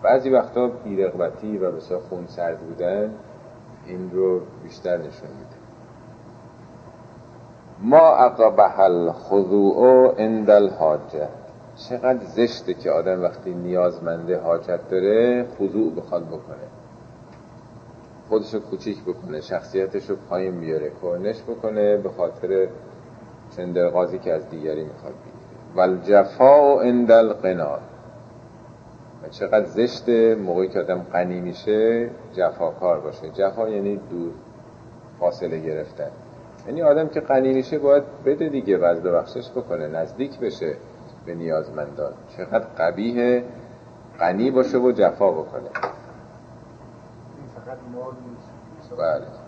[0.03, 3.15] بعضی وقتا بیرغبتی و بسیار خون سرد بودن
[3.87, 5.63] این رو بیشتر نشون میده.
[7.81, 11.29] ما اقبح الخضوع عند الحاجه
[11.77, 16.69] چقدر زشته که آدم وقتی نیازمنده حاجت داره خضوع بخواد بکنه.
[18.29, 22.69] خودشو کوچیک بکنه شخصیتش رو پایین بیاره کرنش بکنه به خاطر
[23.57, 25.77] چندرغازی که از دیگری می‌خواد بگیره.
[25.77, 27.79] و الجفاء عند القناع
[29.23, 30.09] و چقدر زشت
[30.39, 33.29] موقعی که آدم غنی میشه جفاکار باشه.
[33.29, 34.33] جفا یعنی دور
[35.21, 36.11] فاصله گرفتن.
[36.67, 40.77] یعنی آدم که غنی میشه باید بده دیگه و از بخشش بکنه نزدیک بشه
[41.27, 42.13] به نیازمندان.
[42.37, 43.45] چقدر قبیه
[44.21, 45.71] غنی باشه و جفا بکنه.
[48.99, 49.42] بله.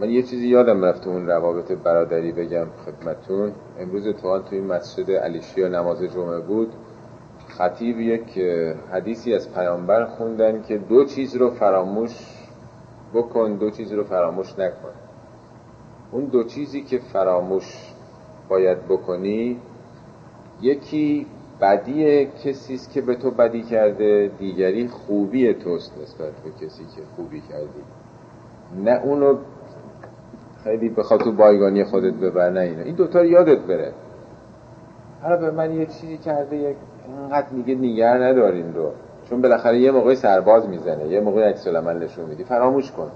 [0.00, 5.68] من یه چیزی یادم رفت اون روابط برادری بگم خدمتون امروز توان توی مسجد علیشیا
[5.68, 6.72] نماز جمعه بود.
[7.48, 8.38] خطیب یک
[8.92, 12.10] حدیثی از پیامبر خوندن که دو چیز رو فراموش
[13.14, 14.92] بکن دو چیز رو فراموش نکن.
[16.12, 17.94] اون دو چیزی که فراموش
[18.48, 19.60] باید بکنی
[20.62, 21.26] یکی
[21.60, 27.02] بدی کسی است که به تو بدی کرده دیگری خوبی توست نسبت به کسی که
[27.16, 27.82] خوبی کردی.
[28.84, 29.38] نه اونو
[30.64, 33.92] خیلی بخواد تو بایگانی خودت ببر نه اینو این دوتا یادت بره.
[35.22, 38.90] حالا به من یه چیزی کرده یک اینقدر میگه نیگر ندارین رو.
[39.30, 43.10] چون بالاخره یه موقعی سرباز می‌زنه یه موقعی عکس العمل نشون میدی فراموش کن.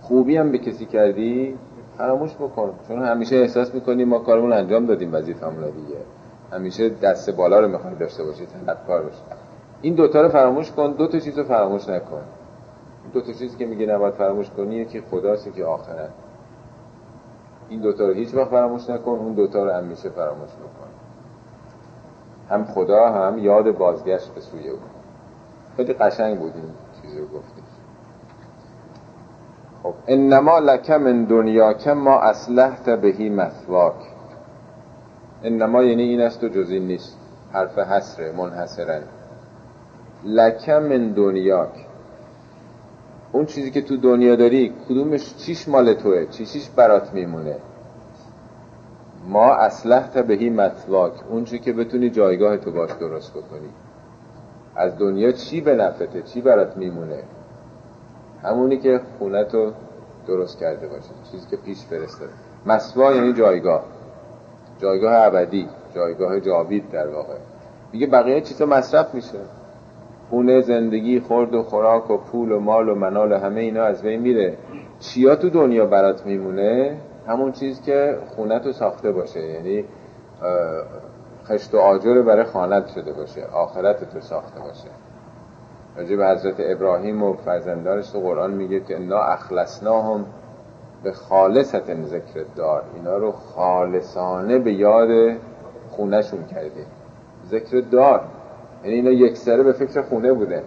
[0.00, 1.58] خوبی هم به کسی کردی؟
[1.98, 2.70] فراموش بکن.
[2.88, 6.00] چون همیشه احساس می‌کنی ما کارمون انجام دادیم وظیفمون دیگه.
[6.52, 9.22] همیشه دست بالا رو می‌خوای داشته باشی طلبکار باشی.
[9.82, 10.92] این دوتا رو فراموش کن.
[10.92, 12.22] دو تا چیز رو فراموش نکن.
[13.12, 16.10] دو تا چیزی که میگه نباید فراموش کنی یکی خداست که آخرت
[17.68, 20.88] این دوتا رو هیچ وقت فراموش نکن اون دوتا رو همیشه فراموش بکن.
[22.50, 24.78] هم خدا هم یاد بازگشت به سوی او.
[25.76, 26.64] خیلی قشنگ بود این
[27.02, 27.62] چیزی رو گفتی.
[29.82, 33.94] خب انما لک من دنیا که ما اصلحت بهی مثواک
[35.44, 37.18] انما یعنی این است و جز این نیست.
[37.52, 39.02] حرف حسره منحصرن.
[40.24, 41.86] لک من دنیاک
[43.32, 47.56] اون چیزی که تو دنیا داری کدومش چیش مال توه؟ چیش برات میمونه؟
[49.28, 53.68] ما اصلحت بهی مطواک اون چی که بتونی جایگاه تو باش درست بکنی.
[54.76, 57.22] از دنیا چی به نفته چی برات میمونه؟
[58.42, 59.72] همونی که خونتو
[60.26, 62.24] درست کرده باشه چیزی که پیش فرسته.
[62.66, 63.84] مسوا یعنی جایگاه.
[64.78, 67.34] جایگاه ابدی جایگاه جاوید در واقع.
[67.92, 69.38] میگه بقیه چیزا مصرف میشه.
[70.32, 74.20] خونه زندگی خورد و خوراک و پول و مال و منال همه اینا از بین
[74.20, 74.56] میره.
[74.98, 79.40] چیا تو دنیا برات میمونه؟ همون چیز که خونت رو ساخته باشه.
[79.40, 79.84] یعنی
[81.44, 83.44] خشت و آجر برای خانت شده باشه.
[83.44, 84.88] آخرت تو ساخته باشه.
[85.96, 90.24] راجع به حضرت ابراهیم و فرزندانش تو قرآن میگه که انا اخلصناهم
[91.02, 95.36] به خالصت ذکر دار اینا رو خالصانه به یاد
[95.90, 96.86] خونهشون کردیم.
[97.50, 98.20] ذکر دار
[98.84, 100.62] یعنی اینا یک سره به فکر خونه بوده.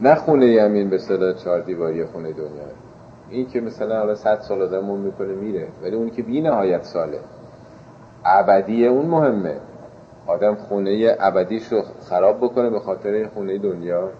[0.00, 2.64] نه خونه یمین به صدا چهار دیواری خونه دنیا.
[3.30, 5.68] این که مثلا حالا صد سال آدم می‌کنه میره.
[5.82, 7.20] ولی اون که بی نهایت ساله.
[8.24, 9.56] ابدی اون مهمه.
[10.26, 14.10] آدم خونه ابدیش رو خراب بکنه به خاطر خونه دنیا.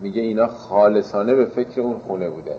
[0.00, 2.56] میگه اینا خالصانه به فکر اون خونه بوده.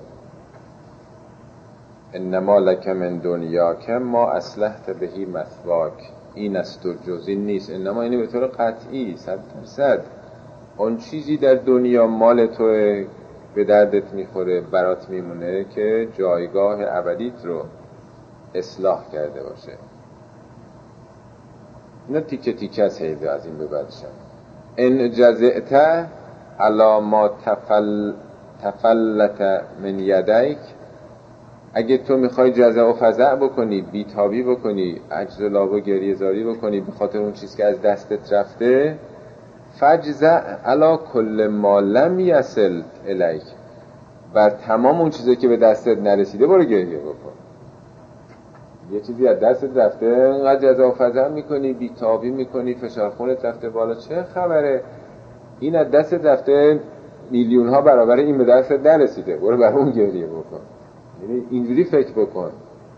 [2.14, 7.70] انما لک من دنیا که ما اصلحت بهی مثواک این است و جز نیست.
[7.70, 10.04] انما اینه به طور قطعی صد درصد.
[10.78, 12.64] اون چیزی در دنیا مال تو
[13.56, 17.64] به دردت می‌خوره برات میمونه که جایگاه ابدیت رو
[18.56, 19.72] اصلاح کرده باشه.
[22.08, 24.08] اینا تیکه تیکه از حیده از این به بعدشم
[24.78, 25.74] ان جزعت
[26.60, 28.14] علا ما تفل
[28.64, 29.42] تفلت
[29.82, 30.58] من یدیک
[31.74, 36.44] اگه تو می‌خوای جزع و فضع بکنی بیتابی بکنی عجز و لاب و گریه زاری
[36.44, 38.96] بکنی به خاطر اون چیز که از دستت رفته
[39.80, 43.44] فجزع علا کل ما لم یسل الیک.
[44.34, 47.34] بر تمام اون چیزی که به دستت نرسیده برو گریه بکن.
[48.92, 53.70] یه چیزی از دستت رفته اینقدر جزا و فضع می‌کنی بیتابی می‌کنی فشار خونت رفته
[53.70, 53.96] بالا.
[53.96, 54.84] چه خبره؟
[55.60, 56.80] این از دستت رفته
[57.32, 59.38] میلیون ها برابر این به دستت نرسیده.
[59.38, 60.62] برو بر اون گریه بکن.
[61.22, 62.52] یعنی اینجوری فکر بکن.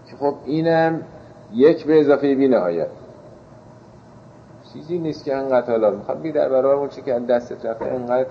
[0.06, 1.02] که خب اینم
[1.54, 2.88] یک به اضافه بی نهایت.
[4.74, 8.30] چیزی نیست که انقدر حالا می‌خواد بی در برابر اون چی که دستت رفته انقدر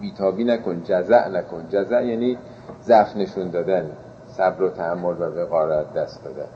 [0.00, 1.66] بیتابی نکن جزع نکن.
[1.68, 2.38] جزع یعنی
[2.82, 3.90] ضعف نشون دادن
[4.26, 6.48] صبر و تحمل و وقارت دست دادن.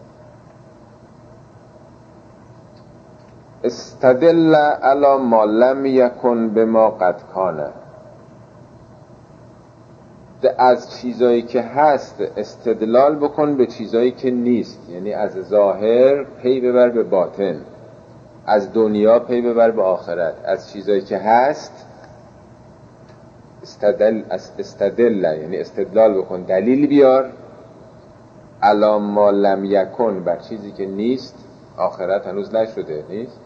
[3.64, 7.71] استدل علا ما لم یکن به ما قد کانه
[10.59, 14.91] از چیزایی که هست استدلال بکن به چیزایی که نیست.
[14.91, 17.61] یعنی از ظاهر پی ببر به باطن.
[18.47, 20.34] از دنیا پی ببر به آخرت.
[20.45, 21.86] از چیزایی که هست
[23.62, 24.22] استدل
[24.59, 26.43] استدل یعنی استدلال بکن.
[26.43, 27.32] دلیل بیار.
[28.62, 31.34] علام ما لم یکن بر چیزی که نیست
[31.76, 33.41] آخرت هنوز نشده نیست؟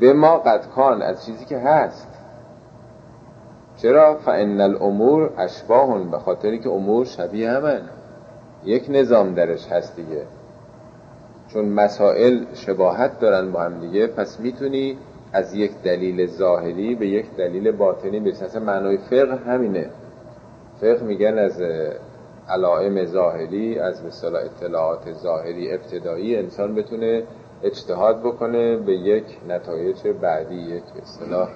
[0.00, 2.08] به ما قد کان از چیزی که هست.
[3.76, 7.80] چرا؟ فان الامور اشباهون به خاطری که امور شبیه همن
[8.64, 10.22] یک نظام درش هست دیگه.
[11.48, 14.98] چون مسائل شباهت دارن با هم دیگه پس می‌تونی
[15.32, 18.44] از یک دلیل ظاهری به یک دلیل باطنی برسی.
[18.44, 19.90] اصلا معنای فقه همینه.
[20.80, 21.62] فقه میگن از
[22.48, 27.22] علائم ظاهری از مثلا اطلاعات ظاهری ابتدایی انسان بتونه
[27.62, 31.48] اجتهاد بکنه به یک نتایج بعدی یک اصطلاح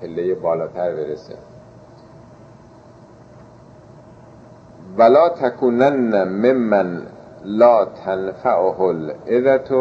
[0.00, 1.34] پله بالاتر برسه.
[4.98, 7.02] ولا تکونن ممن
[7.44, 9.72] لا تنفعه العدت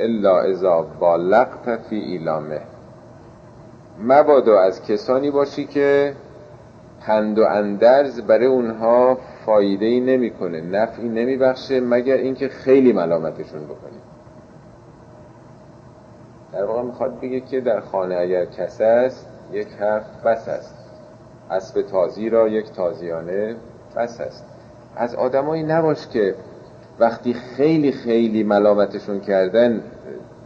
[0.00, 2.60] الا اذا بالغت فی ایلامه.
[3.98, 6.14] مبادا از کسانی باشی که
[7.00, 14.00] پند و اندرز برای اونها فایده ای نمی‌کنه نفعی نمیبخشه مگر اینکه خیلی ملامتشون بکنی.
[16.52, 20.74] در واقع می‌خواد بگه که در خانه اگر کس است یک حرف بس است.
[21.50, 23.56] اسب تازی را یک تازیانه
[23.96, 24.44] بس است.
[24.96, 26.34] از آدمایی نباش که
[26.98, 29.82] وقتی خیلی خیلی ملامتشون کردن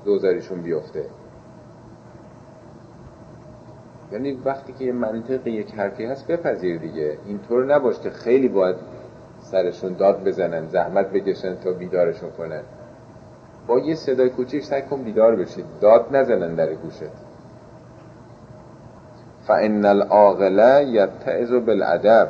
[0.04, 1.04] دوزاریشون بیفته.
[4.12, 7.18] یعنی وقتی که یه منطق یک حرفی هست بپذیر دیگه.
[7.26, 8.76] اینطور نباش که خیلی باید
[9.40, 12.62] سرشون داد بزنن زحمت بکشن تا بیدارشون کنن.
[13.66, 17.02] با یه صدای کوچیک سعی کن بیدار بشید داد نزنن در گوشت.
[19.46, 22.28] فان العاقل یتعظ بالادب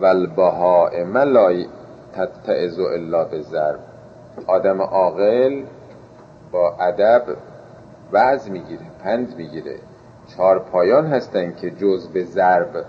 [0.00, 1.64] والبهائم لا
[2.12, 3.80] تتعظ الا بالضرب
[4.46, 5.62] آدم عاقل
[6.52, 7.22] با ادب
[8.12, 9.76] وعظ می‌گیره پند می‌گیره.
[10.26, 12.84] چهار پایان هستن که جز به ضرب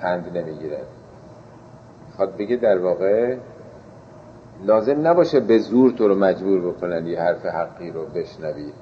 [0.00, 0.80] پند نمی‌گیره.
[2.16, 3.36] خواد بگه در واقع
[4.64, 8.72] لازم نباشه به زور تو رو مجبور بکنن یه حرف حقی رو بشنوی.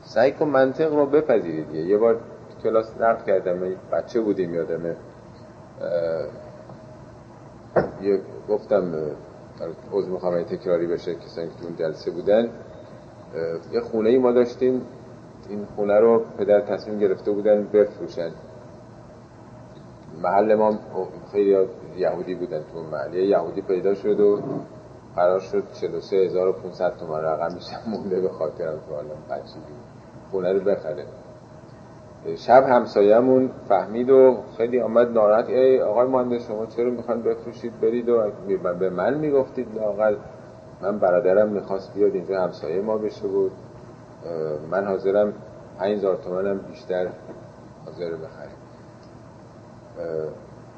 [0.00, 2.16] سعی کن منطق رو بپذیرید یه بار
[2.62, 3.60] کلاس نقد کردم
[3.92, 4.96] بچه بودیم یادمه.
[8.02, 8.94] یه گفتم
[9.92, 12.50] عوض می‌خوام تکراری بشه کسانی که اون جلسه بودن.
[13.72, 14.82] یه خونه ای ما داشتیم.
[15.48, 18.30] این خونه رو پدر تصمیم گرفته بودن بفروشن.
[20.22, 20.78] محل ما
[21.32, 21.56] خیلی
[21.96, 24.40] یهودی بودن تو محل یه یهودی پیدا شد و
[25.16, 29.14] قرار شد 43500 تومن رقم میشه مونده به خاطرم تو حالا
[30.30, 31.06] خونه رو بخره.
[32.36, 35.48] شب همسایه‌مون فهمید و خیلی آمد ناراحت.
[35.48, 38.30] ای آقای مهندس شما چرا می‌خوان بفروشید؟ برید و
[38.78, 40.16] به من می‌گفتید لاقل.
[40.82, 43.52] من برادرم می‌خواست بیاد اینجا همسایه ما بشه بود
[44.70, 45.32] من حاضرم
[45.78, 47.08] 5000 تومنم بیشتر
[47.86, 48.58] حاضر بخریم.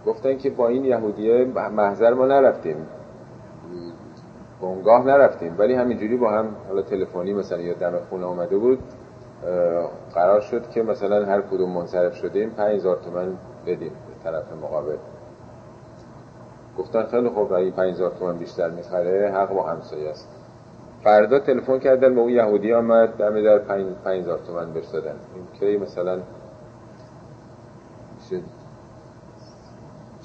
[0.07, 2.77] گفتن که با این یهودیه محضر ما نرفتیم.
[4.63, 5.57] بنگاه نرفتیم.
[5.59, 8.79] ولی همینجوری با هم حالا تلفنی مثلا یا دم خونه آمده بود.
[10.15, 13.37] قرار شد که مثلا هر کدوم منصرف شدیم 5000 تومن
[13.67, 14.97] بدیم به طرف مقابل.
[16.79, 20.29] گفتن خیلی خوب این 5000 تومن بیشتر می‌خره حق با همسایه است.
[21.05, 26.19] فردا تلفن کردن به اون یهودی آمد دم در 5000 تومن بهش این کی مثلا؟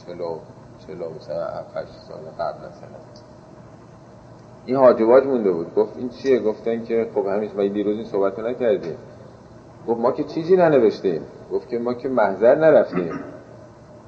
[0.06, 0.40] چلو
[0.88, 3.15] چلو مثلا 7 سال قبل مثلا
[4.66, 5.74] این حاجباج مونده بود.
[5.76, 8.98] گفت این چیه؟ گفتن که خب همین ما دیروز این صحبت نکردیم.
[9.88, 11.22] گفت ما که چیزی ننوشتیم.
[11.52, 13.20] گفت که ما که محضر نرفتیم.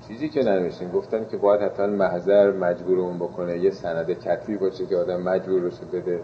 [0.07, 0.91] چیزی که ننوشتیم.
[0.91, 3.57] گفتن که باید حتما محضر مجبورمون بکنه.
[3.57, 6.19] یه سند کتبی باشه که آدم مجبور بشه بده.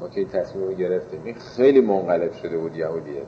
[0.00, 1.20] ما که این تصمیم رو گرفتیم.
[1.24, 3.22] این خیلی منقلب شده بود یهودیه.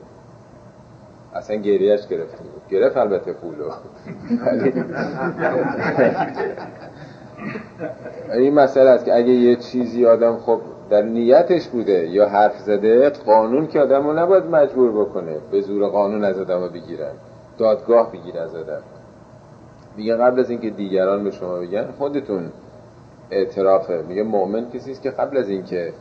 [1.33, 2.61] اصلا گریهش گرفته بود.
[2.69, 3.69] گرفت البته پولو.
[8.33, 13.09] این مسئله است که اگه یه چیزی آدم خب در نیتش بوده یا حرف زده
[13.09, 17.11] قانون که آدم رو نباید مجبور بکنه به زور قانون از آدم رو بگیرن
[17.57, 18.81] دادگاه بگیر از آدم.
[19.97, 22.51] میگه قبل از اینکه دیگران به شما بگن خودتون
[23.31, 25.93] اعترافه میگه مؤمن کسی است که قبل از اینکه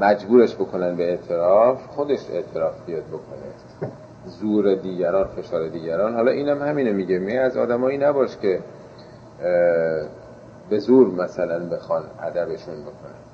[0.00, 3.90] مجبورش بکنن به اعتراف خودش اعتراف بیاد بکنه.
[4.26, 6.14] زور دیگران فشار دیگران.
[6.14, 7.18] حالا اینم همینه میگه.
[7.18, 8.60] می از آدمایی نباش که
[10.70, 13.26] به زور مثلا بخوان ادبشون بکنه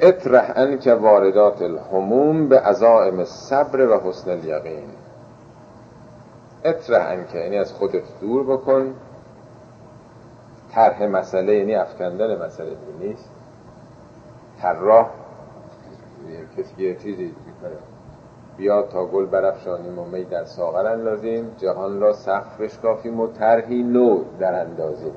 [0.00, 4.88] اطرح که واردات الهموم به عزائم صبر و حسن الیقین.
[6.64, 8.94] اطرح که یعنی از خودت دور بکن.
[10.72, 13.30] طرح مسئله یعنی افکندن مسئله نیست.
[14.62, 15.06] طراح.
[16.58, 17.95] کسی یه چیزی می‌کنه.
[18.56, 21.50] بیا تا گل برافشانیم و می در ساغر اندازیم.
[21.56, 25.12] جهان را سقف کافیم و طرحی نو در اندازیم.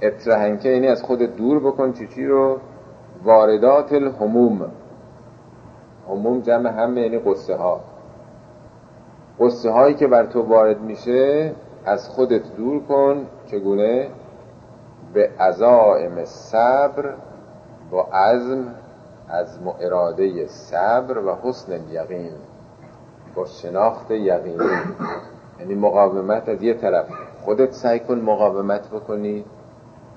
[0.00, 2.58] اطرحنکه یعنی از خود دور بکن چی چی رو.
[3.24, 4.70] واردات الهموم.
[6.08, 7.80] هموم جمع همه یعنی قصه ها
[9.40, 11.52] قصه هایی که بر تو وارد میشه
[11.84, 13.26] از خودت دور کن.
[13.46, 14.08] چگونه؟
[15.14, 17.14] به عزائم صبر
[17.90, 18.74] با عزم
[19.28, 22.32] از اراده صبر و حسن یقین.
[23.34, 24.64] با شناخت یقینی.
[25.60, 27.06] یعنی مقاومت از یه طرف.
[27.44, 29.44] خودت سعی کن مقاومت بکنی.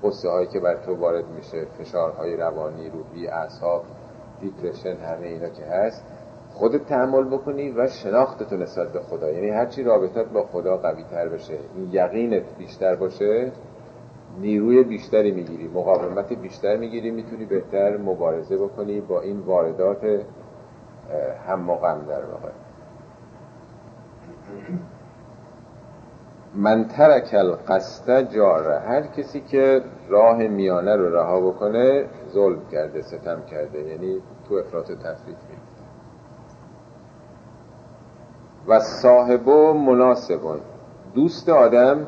[0.02, 3.82] قصه هایی که بر تو وارد میشه فشارهای روانی روحی اعصاب
[4.40, 6.04] دیپرشن همه اینا که هست
[6.54, 9.30] خودت تحمل بکنی و شناختتو نسبت به خدا.
[9.30, 13.52] یعنی هرچی رابطت با خدا قوی تر بشه این یقینت بیشتر باشه
[14.40, 20.04] نیروی بیشتری می‌گیری مقاومت بیشتر می‌گیری می‌تونی بهتر مبارزه بکنی با این واردات
[21.48, 22.48] هم غم در واقع.
[26.54, 28.78] من ترک القصد جاره.
[28.78, 33.78] هر کسی که راه میانه رو رها بکنه ظلم کرده ستم کرده.
[33.78, 35.36] یعنی تو افراط و تفریط
[38.68, 40.60] و صاحب و مناسبون
[41.14, 42.06] دوست آدم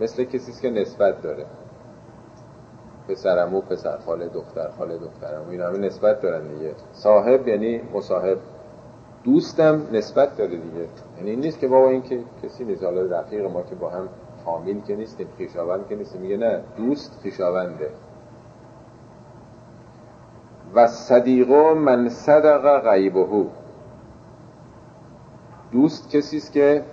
[0.00, 1.46] مثل کسی که نسبت داره.
[3.08, 6.74] پسرمو پسر خاله دختر خاله دخترمو اینا همه نسبت دارن دیگه.
[6.92, 8.38] صاحب یعنی مصاحب.
[9.24, 10.88] دوستم نسبت داره دیگه.
[11.16, 12.82] یعنی این نیست که بابا این که کسی نیست.
[12.84, 14.08] حالا رفیق ما که با هم
[14.44, 16.20] فامیل که نیستیم خیشاوند که نیستیم.
[16.20, 17.90] میگه نه دوست خیشاونده
[20.74, 23.44] و صدیق من صدق غیبهو
[25.72, 26.84] دوست کسی است که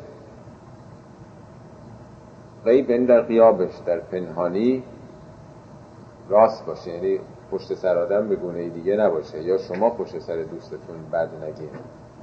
[2.66, 4.84] غیب در قیابش در پنهانی
[6.30, 6.92] راست باشه.
[6.92, 7.20] یعنی
[7.52, 9.44] پشت سر آدم به گونه دیگه نباشه.
[9.44, 11.70] یا شما پشت سر دوستتون بد نگین.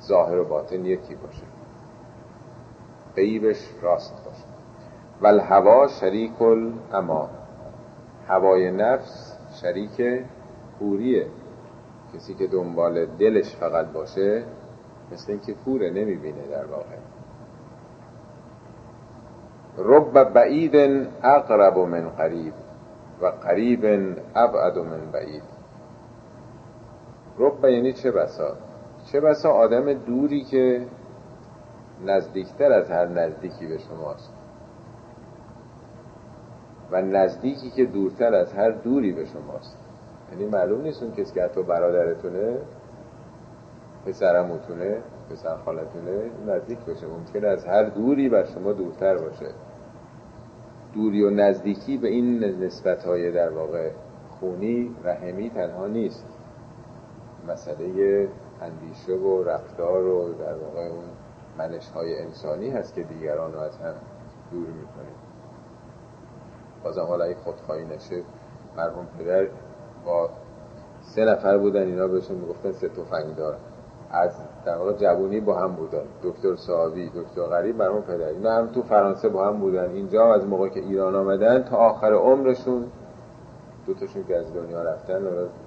[0.02, 1.42] ظاهر و باطن یکی باشه.
[3.16, 4.44] غیبش راست باشه.
[5.22, 6.42] ول هوا شریک
[6.92, 7.30] اما
[8.28, 10.24] هوای نفس شریک
[10.78, 11.26] پوریه
[12.14, 14.44] کسی که دنبال دلش فقط باشه
[15.12, 16.96] مثل اینکه کوره نمی‌بینه در واقع.
[19.78, 20.76] رب بعید
[21.22, 22.54] اقرب من قریب
[23.20, 23.84] و قریب
[24.34, 25.42] ابعد من بعید.
[27.38, 28.56] رب یعنی چه بسا؟
[29.12, 30.86] چه بسا آدم دوری که
[32.04, 34.32] نزدیکتر از هر نزدیکی به شماست.
[36.90, 39.78] و نزدیکی که دورتر از هر دوری به شماست.
[40.32, 42.58] یعنی معلوم نیست اون کسی که حتی برادرتونه
[44.06, 47.06] پسرموتونه پسر خالتونه نزدیک باشه.
[47.06, 49.50] ممکن از هر دوری بر شما دورتر باشه.
[50.94, 53.90] دوری و نزدیکی به این نسبت های در واقع
[54.30, 56.26] خونی رحمی تنها نیست.
[57.48, 58.28] مسئله
[58.62, 61.04] اندیشه و رفتار و در واقع اون
[61.58, 63.94] منش های انسانی هست که دیگران رو از هم
[64.50, 65.12] دور می‌کنه.
[66.84, 68.22] بازم حالا این خودخواهی نشه
[68.76, 69.46] مرحوم پدر
[70.06, 70.30] با
[71.00, 73.58] سه نفر بودن اینا بهشون می‌گفتن سه تفنگ دارن
[74.10, 74.32] از
[74.64, 76.02] در واقع جوونی با هم بودن.
[76.22, 78.26] دکتر صحابی دکتر غریب مرحوم پدر.
[78.26, 79.90] اینا هم تو فرانسه با هم بودن.
[79.90, 82.86] اینجا از موقع که ایران آمدن تا آخر عمرشون
[83.86, 85.18] دو تاشون که از دنیا رفتن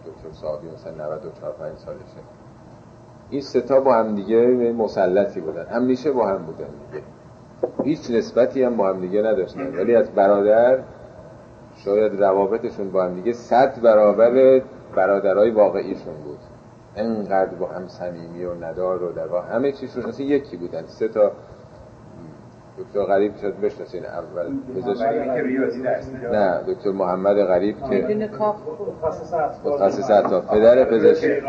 [0.05, 2.40] دکتر صحابی مثلا 94 5 سالشه.
[3.31, 5.65] این ستا با هم دیگه مسلطی بودن.
[5.65, 7.03] همیشه با هم بودن دیگه.
[7.83, 9.75] هیچ نسبتی هم با هم دیگه نداشتن.
[9.75, 10.79] ولی از برادر
[11.75, 14.61] شاید روابطشون با هم دیگه صد برابر
[14.95, 16.37] برادرای واقعیشون بود.
[16.95, 20.83] انقدر با هم صمیمی و ندار و در واقع همه چیزشون اصلا یکی بودن.
[20.87, 21.31] سه تا
[22.77, 24.57] دکتر غریب شد بشناسین اول.
[24.75, 25.05] پزشک
[26.31, 28.29] نه دکتر محمد غریب که
[29.65, 30.41] متخصص اطفال.
[30.41, 31.43] پدر پزشک.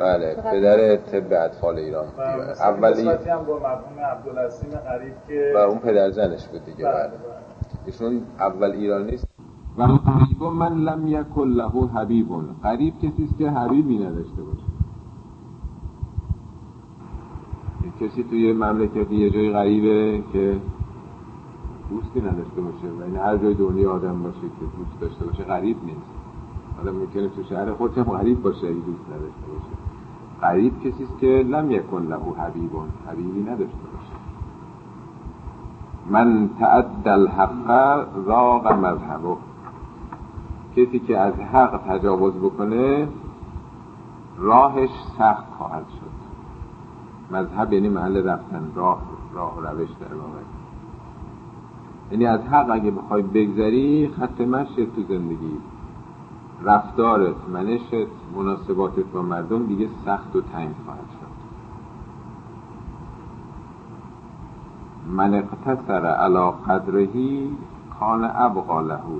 [0.00, 2.06] بله پدر طب اطفال ایران.
[2.60, 3.08] اولی
[5.54, 7.10] و اون پدر زنش بود دیگه بله
[7.86, 9.28] ایشون اول ایران نیست.
[9.78, 12.26] و قریب من لم یکن له حبیب.
[12.62, 14.77] قریب کسی است که حبیبی نداشته باشه.
[18.00, 20.60] کسی توی مملکتی یه جای غریبه که
[21.90, 25.76] دوستی نداشته باشه و این هر جای دنیا آدم باشه که دوست داشته باشه غریب
[25.84, 26.10] نیست.
[26.76, 29.76] حالا ممکنه تو شهر خودش هم غریب باشه اگه دوست نداشته باشه.
[30.42, 34.16] غریب کسی است که لم یکن له حبیبون حبیبی نداشته باشه.
[36.10, 37.70] من تعد الحق
[38.26, 39.36] راق مذهبه.
[40.76, 43.08] کسی که از حق تجاوز بکنه
[44.38, 46.07] راهش سخت خواهد شد.
[47.30, 49.02] مذهب یعنی محل رفتن راه
[49.34, 50.40] راه روش در واقع.
[52.10, 55.58] یعنی از حق اگه بخوای بگذری خط مشت تو زندگی.
[56.62, 61.28] رفتارت منشت مناسباتت با مردم دیگه سخت و تنگ خواهد شد.
[65.10, 67.56] من اقتصر علا قدرهی
[68.00, 69.18] کان ابقا لهو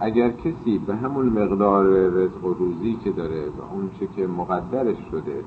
[0.00, 5.44] اگر کسی به همون مقدار رزق و روزی که داره و اون که مقدرش شده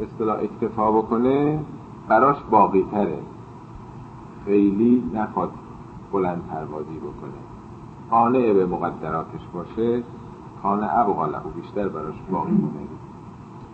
[0.00, 1.60] اصطلاح اکتفا بکنه
[2.08, 3.18] براش باقی تره
[4.44, 5.50] خیلی نخواد
[6.12, 7.42] بلند پروازی بکنه.
[8.10, 10.02] قانع به مقدراتش باشه
[10.62, 12.80] کانه ابقا و بیشتر براش باقی مونه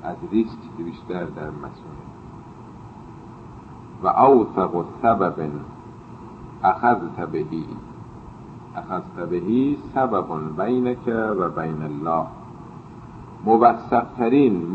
[0.03, 2.09] از ریسک بیشتر در مسئوله
[4.03, 5.51] و اوثق سبب
[6.65, 7.67] اخذت بهی.
[8.77, 10.27] اخذت بهی سبب
[10.63, 11.09] بینک
[11.39, 12.27] و بین الله.
[13.45, 14.67] موثقترین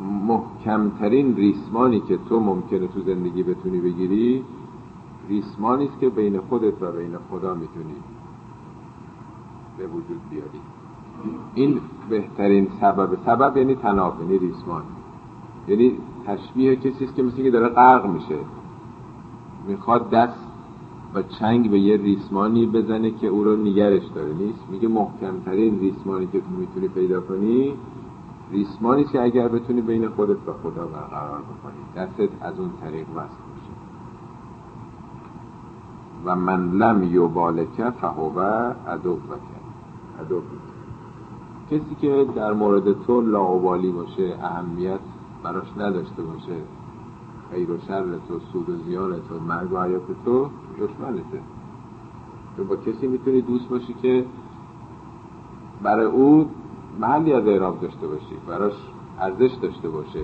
[0.00, 4.44] محکمترین ریسمانی که تو ممکنه تو زندگی بتونی بگیری
[5.28, 7.94] ریسمانی است که بین خودت و بین خدا می‌تونی
[9.78, 10.60] به وجود بیاری.
[11.54, 11.80] این
[12.10, 14.82] بهترین سبب سبب یعنی تناب یعنی ریسمان.
[15.68, 18.38] یعنی تشبیه کسی است که مثل که داره غرق میشه.
[19.68, 20.46] می‌خواد دست
[21.14, 24.34] و چنگ به یه ریسمانی بزنه که او رو نگرش داره.
[24.34, 27.72] نیست؟ میگه محکمترین ریسمانی که تو می‌تونی پیدا کنی
[28.52, 33.18] ریسمانی که اگر بتونی بین خودت و خدا برقرار بکنی دستت از اون طریق وصل
[33.18, 33.72] باشه
[36.24, 38.40] و من لم یبالکه فهو
[38.88, 39.18] عدو
[40.20, 40.42] عدو.
[41.70, 45.00] کسی که در مورد تو لاوبالی باشه اهمیت
[45.42, 46.56] براش نداشته باشه
[47.50, 51.40] خیر و شر تو سود و زیان تو مرگ و حیات تو دشمنته.
[52.56, 54.24] تو با کسی می‌تونی دوست باشی که
[55.82, 56.50] برای او
[57.00, 58.72] محلی از اعراب داشته باشی براش
[59.20, 60.20] ارزش داشته باشه.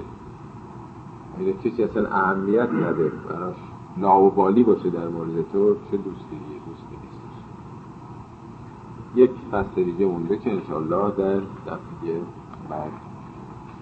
[1.41, 3.57] اگه کسی اصلا اهمیت نده براش
[3.97, 7.39] لاوبالی باشه در مورد تو چه دوستی دوستی نیستش.
[9.14, 12.21] یک فصل دیگه مونده که انشالله در دفعه
[12.71, 13.08] بعد